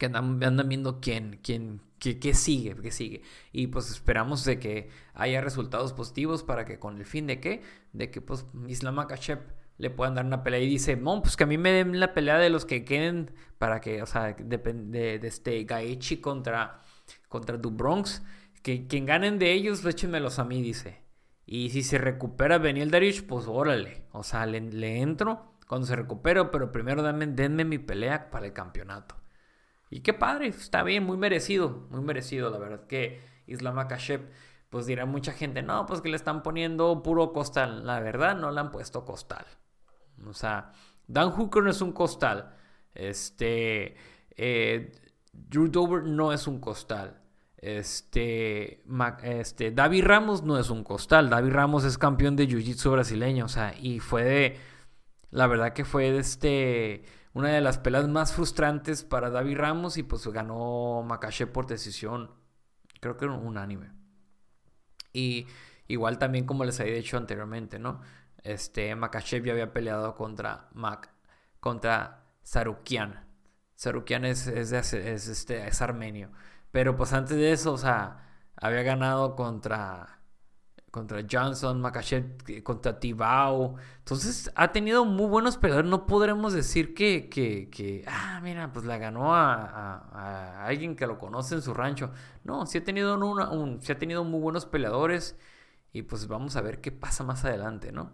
[0.00, 3.22] que andan, viendo quién, quién, qué, sigue, qué sigue.
[3.52, 7.62] Y pues esperamos de que haya resultados positivos para que con el fin de qué,
[7.92, 9.40] de que pues Islam Makhachev
[9.78, 12.12] le puedan dar una pelea y dice, no, pues que a mí me den la
[12.14, 16.82] pelea de los que queden para que, o sea, depende de, este Gaechi contra,
[17.28, 18.22] contra Dubronx,
[18.62, 21.02] que quien ganen de ellos, échenmelos a mí, dice.
[21.46, 26.44] Y si se recupera Beniel Darius, pues órale, o sea, le, entro cuando se recupere,
[26.46, 29.19] pero primero denme mi pelea para el campeonato.
[29.90, 34.30] Y qué padre, está bien, muy merecido, muy merecido, la verdad que Islam Akashev,
[34.70, 37.84] pues dirá mucha gente, no, pues que le están poniendo puro costal.
[37.84, 39.44] La verdad, no le han puesto costal.
[40.24, 40.72] O sea,
[41.08, 42.54] Dan Hooker no es un costal.
[42.94, 43.96] Este,
[44.36, 44.92] eh,
[45.32, 47.20] Drew Dover no es un costal.
[47.56, 48.84] Este,
[49.24, 51.28] este, David Ramos no es un costal.
[51.30, 53.46] David Ramos es campeón de Jiu-Jitsu brasileño.
[53.46, 54.56] O sea, y fue de,
[55.30, 59.96] la verdad que fue de este una de las peleas más frustrantes para David Ramos
[59.96, 62.30] y pues ganó Makachev por decisión,
[63.00, 63.92] creo que unánime.
[65.12, 65.46] Y
[65.86, 68.00] igual también como les había dicho anteriormente, ¿no?
[68.42, 71.12] Este Makachev ya había peleado contra Mac,
[71.60, 73.26] contra Sarukian.
[73.74, 76.30] Sarukian es, es, es, este, es armenio.
[76.70, 80.19] Pero pues antes de eso, o sea, había ganado contra
[80.90, 83.76] contra Johnson, Makachev contra Tibau.
[83.98, 85.90] Entonces ha tenido muy buenos peleadores.
[85.90, 91.54] No podremos decir que, que, ah, mira, pues la ganó a, alguien que lo conoce
[91.54, 92.10] en su rancho.
[92.44, 93.18] No, sí ha tenido,
[93.80, 95.38] sí ha tenido muy buenos peleadores.
[95.92, 98.12] Y pues vamos a ver qué pasa más adelante, ¿no?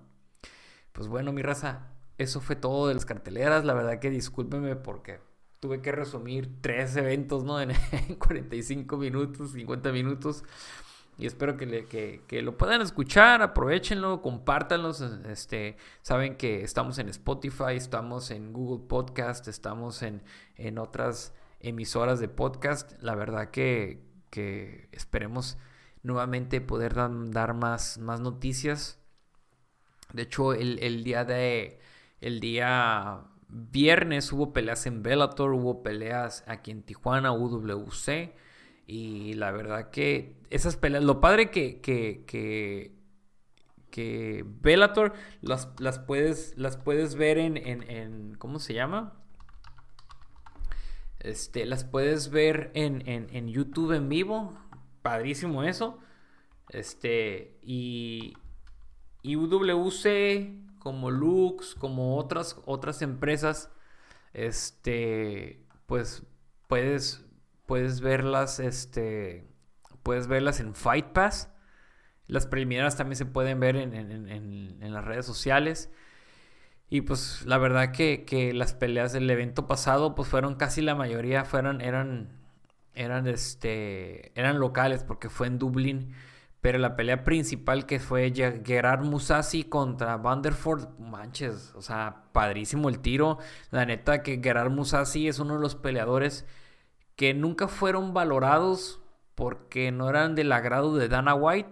[0.93, 3.64] Pues bueno, mi raza, eso fue todo de las carteleras.
[3.64, 5.20] La verdad que discúlpeme porque
[5.61, 7.61] tuve que resumir tres eventos, ¿no?
[7.61, 7.74] En,
[8.18, 10.45] 45 minutos, 50 minutos.
[11.19, 15.01] Y espero que, le, que, lo puedan escuchar, aprovechenlo, compártanlos.
[15.01, 20.23] Este, saben que estamos en Spotify, estamos en Google Podcast, estamos en,
[20.57, 22.93] en otras emisoras de podcast.
[23.01, 25.57] La verdad que, que esperemos
[26.03, 28.99] nuevamente poder dar más, más noticias.
[30.12, 31.81] De hecho, el, el día de
[32.21, 38.35] el día viernes hubo peleas en Bellator, hubo peleas aquí en Tijuana, UWC.
[38.87, 42.95] Y la verdad que esas peleas, lo padre que, que, que,
[43.91, 49.14] que Bellator las, las, puedes, las puedes ver en, en, ¿cómo se llama?
[51.18, 54.57] Este, las puedes ver en, en, en YouTube en vivo.
[55.03, 55.99] Padrísimo eso.
[56.68, 58.34] Este, y,
[59.22, 63.72] y UWC como Lux, como otras, otras empresas,
[64.32, 66.22] este, pues
[66.68, 67.26] puedes,
[67.67, 69.47] puedes verlas, este,
[70.03, 71.51] puedes verlas en Fight Pass.
[72.29, 75.91] Las preliminares también se pueden ver en, las redes sociales.
[76.89, 81.45] Y pues la verdad que, las peleas del evento pasado, pues fueron casi la mayoría,
[81.45, 82.41] fueron, eran,
[82.95, 86.14] eran, este, eran locales porque fue en Dublín.
[86.61, 92.99] Pero la pelea principal que fue Gerard Musasi contra Vanderford, manches, o sea, padrísimo el
[93.01, 93.39] tiro.
[93.71, 96.45] La neta que Gerard Musasi es uno de los peleadores
[97.17, 99.01] que nunca fueron valorados
[99.35, 101.71] porque no eran del agrado de Dana White,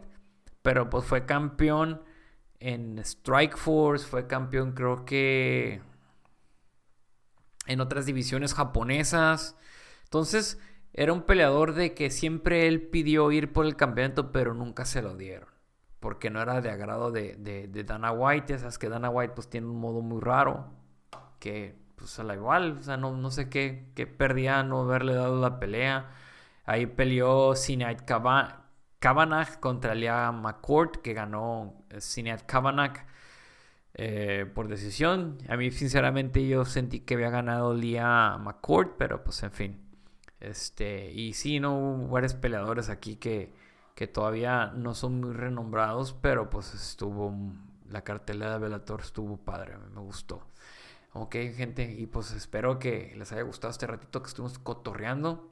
[0.63, 2.03] pero pues fue campeón
[2.61, 5.83] en Strike Force, fue campeón creo que
[7.67, 9.57] en otras divisiones japonesas.
[10.05, 10.59] Entonces,
[10.93, 15.03] era un peleador de que siempre él pidió ir por el campeonato, pero nunca se
[15.03, 15.49] lo dieron.
[16.01, 18.53] Porque no era de agrado de, Dana White.
[18.53, 20.71] Ya sabes que Dana White pues tiene un modo muy raro.
[21.39, 22.77] Que pues a la igual.
[22.79, 26.11] O sea, no, no sé qué, qué perdía no haberle dado la pelea.
[26.67, 30.97] Ahí peleó Sinead Kavanagh contra Lea McCourt.
[30.97, 33.07] Que ganó Sinead Kavanagh.
[33.95, 35.39] Eh, por decisión.
[35.49, 39.81] A mí, sinceramente, yo sentí que había ganado Lea McCourt, pero pues en fin.
[40.41, 43.51] Este, y sí, no hubo varios peleadores aquí que,
[43.95, 47.35] que todavía no son muy renombrados, pero pues estuvo,
[47.89, 50.43] la cartelera de Bellator estuvo padre, me gustó.
[51.15, 55.51] Ok, gente, y pues espero que les haya gustado este ratito que estuvimos cotorreando.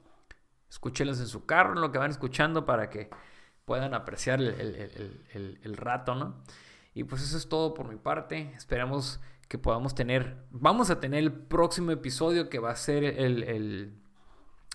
[0.69, 3.09] Escúchenlos en su carro, en lo que van escuchando, para que
[3.65, 6.43] puedan apreciar el, rato, ¿no?
[6.93, 8.51] Y pues eso es todo por mi parte.
[8.57, 13.93] Esperamos que podamos tener, vamos a tener el próximo episodio que va a ser el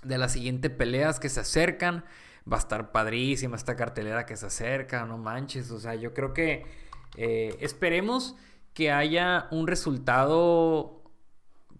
[0.03, 2.05] de las siguientes peleas que se acercan.
[2.51, 5.71] Va a estar padrísima esta cartelera que se acerca, no manches.
[5.71, 6.65] O sea, yo creo que
[7.17, 8.37] eh, esperemos
[8.79, 11.03] que haya un resultado.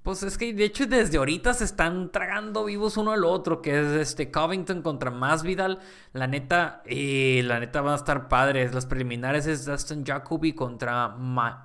[0.03, 3.79] Pues es que de hecho desde ahorita se están tragando vivos uno al otro, que
[3.79, 5.79] es este Covington contra Masvidal.
[6.13, 8.75] La neta, y la neta van a estar padres.
[8.75, 11.15] Las preliminares es Dustin Jacoby contra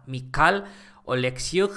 [0.06, 0.66] Mikal
[1.06, 1.72] Oleksiuk.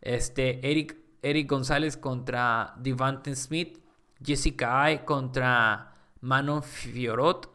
[0.00, 3.78] Este, Eric, Eric González contra Devante Smith.
[4.20, 7.48] Jessica Ay contra Manon Fiorot,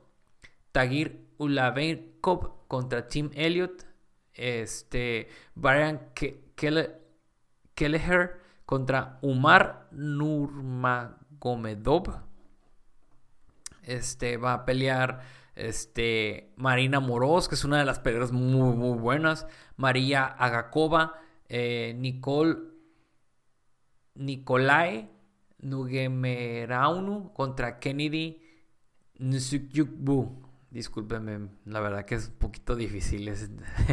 [0.72, 3.86] Tagir Ulavenkov contra Tim Elliott,
[4.34, 6.00] este, Brian
[7.76, 12.22] Kelleher contra Umar Nurmagomedov.
[13.84, 15.22] Este va a pelear
[15.56, 19.48] este, Marina Moroz, que es una de las peleas muy, muy buenas.
[19.76, 21.20] María Agakova,
[21.50, 22.58] eh, Nicole
[24.16, 25.10] Nicolae
[25.60, 28.42] Nugemeraunu contra Kennedy
[29.20, 30.44] Nsukyukbu.
[30.74, 33.32] Discúlpeme, la verdad que es un poquito difícil.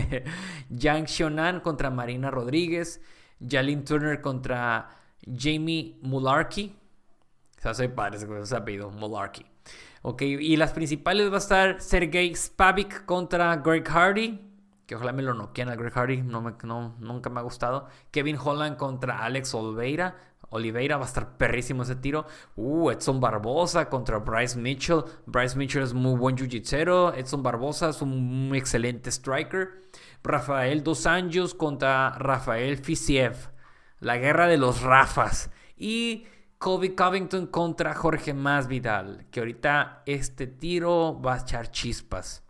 [0.70, 3.02] Yang Xiaonan contra Marina Rodríguez.
[3.46, 4.88] Jalin Turner contra
[5.26, 6.74] Jamie Mularkey.
[7.58, 9.44] O sea, soy padre ese apellido, Mularkey.
[10.00, 14.40] Ok, y las principales va a estar Sergey Spavik contra Greg Hardy.
[14.86, 17.88] Que ojalá me lo noqueen a Greg Hardy, no, me, no nunca me ha gustado.
[18.10, 20.16] Kevin Holland contra Alex Oliveira.
[20.50, 22.26] Oliveira va a estar perrísimo ese tiro.
[22.56, 25.04] Uh, Edson Barbosa contra Bryce Mitchell.
[25.26, 27.14] Bryce Mitchell es muy buen jiu-jitsu.
[27.16, 29.80] Edson Barbosa es un excelente striker.
[30.22, 33.50] Rafael Dos Anjos contra Rafael Fisiev.
[34.00, 35.50] La guerra de los Rafas.
[35.76, 36.26] Y
[36.58, 39.26] Kobe Covington contra Jorge Masvidal.
[39.30, 42.42] Que ahorita este tiro va a echar chispas.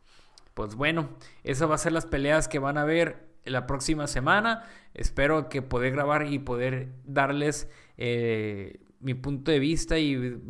[0.55, 1.11] Pues bueno,
[1.45, 4.65] esas van a ser las peleas que van a ver la próxima semana.
[4.95, 7.69] Espero que poder grabar y poder darles
[8.01, 10.41] eh, mi punto de vista y,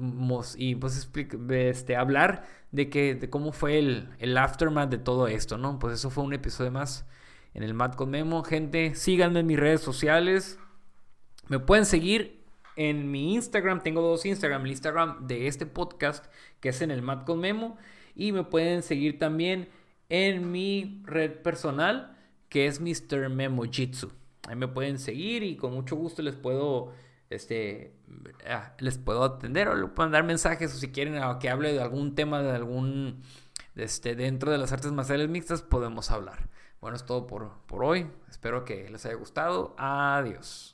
[0.57, 1.11] y pues
[1.51, 5.79] este, hablar de, que, cómo fue el, el aftermath de todo esto, ¿no?
[5.79, 7.07] Pues eso fue un episodio más
[7.55, 8.45] en el Mad con Memo.
[8.45, 10.59] Gente, síganme en mis redes sociales.
[11.49, 12.45] Me pueden seguir
[12.77, 13.83] en mi Instagram.
[13.83, 14.65] Tengo dos Instagram.
[14.65, 16.27] El Instagram de este podcast,
[16.61, 17.77] que es en el Mad con Memo.
[18.15, 19.69] Y me pueden seguir también
[20.09, 22.17] en mi red personal,
[22.49, 23.29] que es Mr.
[23.29, 24.13] Memo Jitsu.
[24.49, 26.93] Ahí me pueden seguir y con mucho gusto les puedo
[27.31, 27.95] este,
[28.47, 31.81] ah, les puedo atender o le pueden dar mensajes o si quieren que hable de
[31.81, 33.23] algún tema de algún,
[33.77, 36.49] este, dentro de las artes marciales mixtas, podemos hablar.
[36.81, 38.11] Bueno, es todo por, por hoy.
[38.29, 39.75] Espero que les haya gustado.
[39.79, 40.69] Adiós.